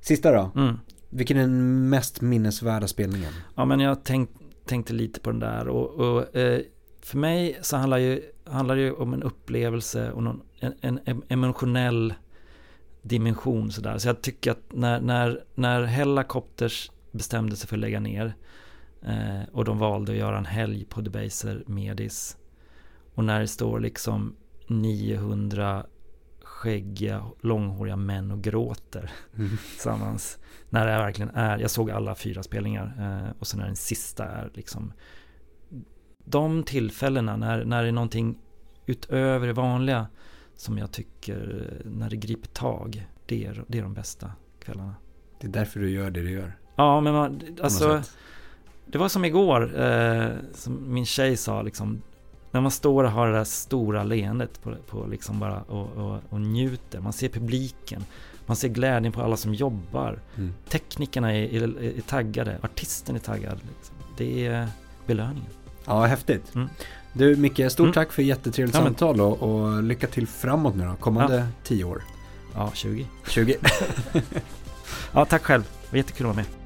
[0.02, 0.62] Sista då?
[0.62, 0.80] Mm.
[1.10, 3.34] Vilken är den mest minnesvärda spelningen?
[3.56, 4.30] Ja, men jag tänk,
[4.66, 6.62] tänkte lite på den där och, och eh,
[7.02, 11.00] för mig så handlar, ju, handlar det ju om en upplevelse och någon, en, en,
[11.06, 12.14] en emotionell
[13.02, 13.98] dimension sådär.
[13.98, 18.36] Så jag tycker att när, när, när Hellacopters bestämde sig för att lägga ner
[19.06, 22.38] Eh, och de valde att göra en helg på Debaser Medis.
[23.16, 24.36] Och när det står liksom
[24.68, 25.86] 900
[26.44, 29.58] skäggiga, långhåriga män och gråter mm.
[29.58, 30.40] tillsammans.
[30.70, 34.26] När det verkligen är, jag såg alla fyra spelningar eh, och sen när den sista
[34.26, 34.94] är liksom
[36.26, 38.38] de tillfällena när, när det är någonting
[38.86, 40.08] utöver det vanliga
[40.56, 44.96] som jag tycker när det griper tag, det är, det är de bästa kvällarna.
[45.40, 46.58] Det är därför du gör det du gör.
[46.76, 48.02] Ja, men man, alltså
[48.86, 52.02] det var som igår, eh, som min tjej sa liksom,
[52.52, 56.20] när man står och har det där stora leendet på, på liksom bara och, och,
[56.30, 57.00] och, njuter.
[57.00, 58.06] Man ser publiken,
[58.46, 60.20] man ser glädjen på alla som jobbar.
[60.36, 60.54] Mm.
[60.70, 63.60] Teknikerna är, är, är, taggade, artisten är taggad.
[63.76, 63.96] Liksom.
[64.18, 64.68] Det är
[65.06, 65.50] belöningen.
[65.86, 66.56] Ja, häftigt.
[66.56, 66.70] Mm.
[67.14, 67.94] Du Micke, stort mm.
[67.94, 71.46] tack för jättetrevligt ja, samtal och, och, lycka till framåt nu då, kommande ja.
[71.64, 72.04] tio år.
[72.54, 73.08] Ja, 20.
[73.30, 73.56] 20.
[75.12, 75.64] ja, tack själv.
[75.64, 76.66] Det var jättekul att vara med.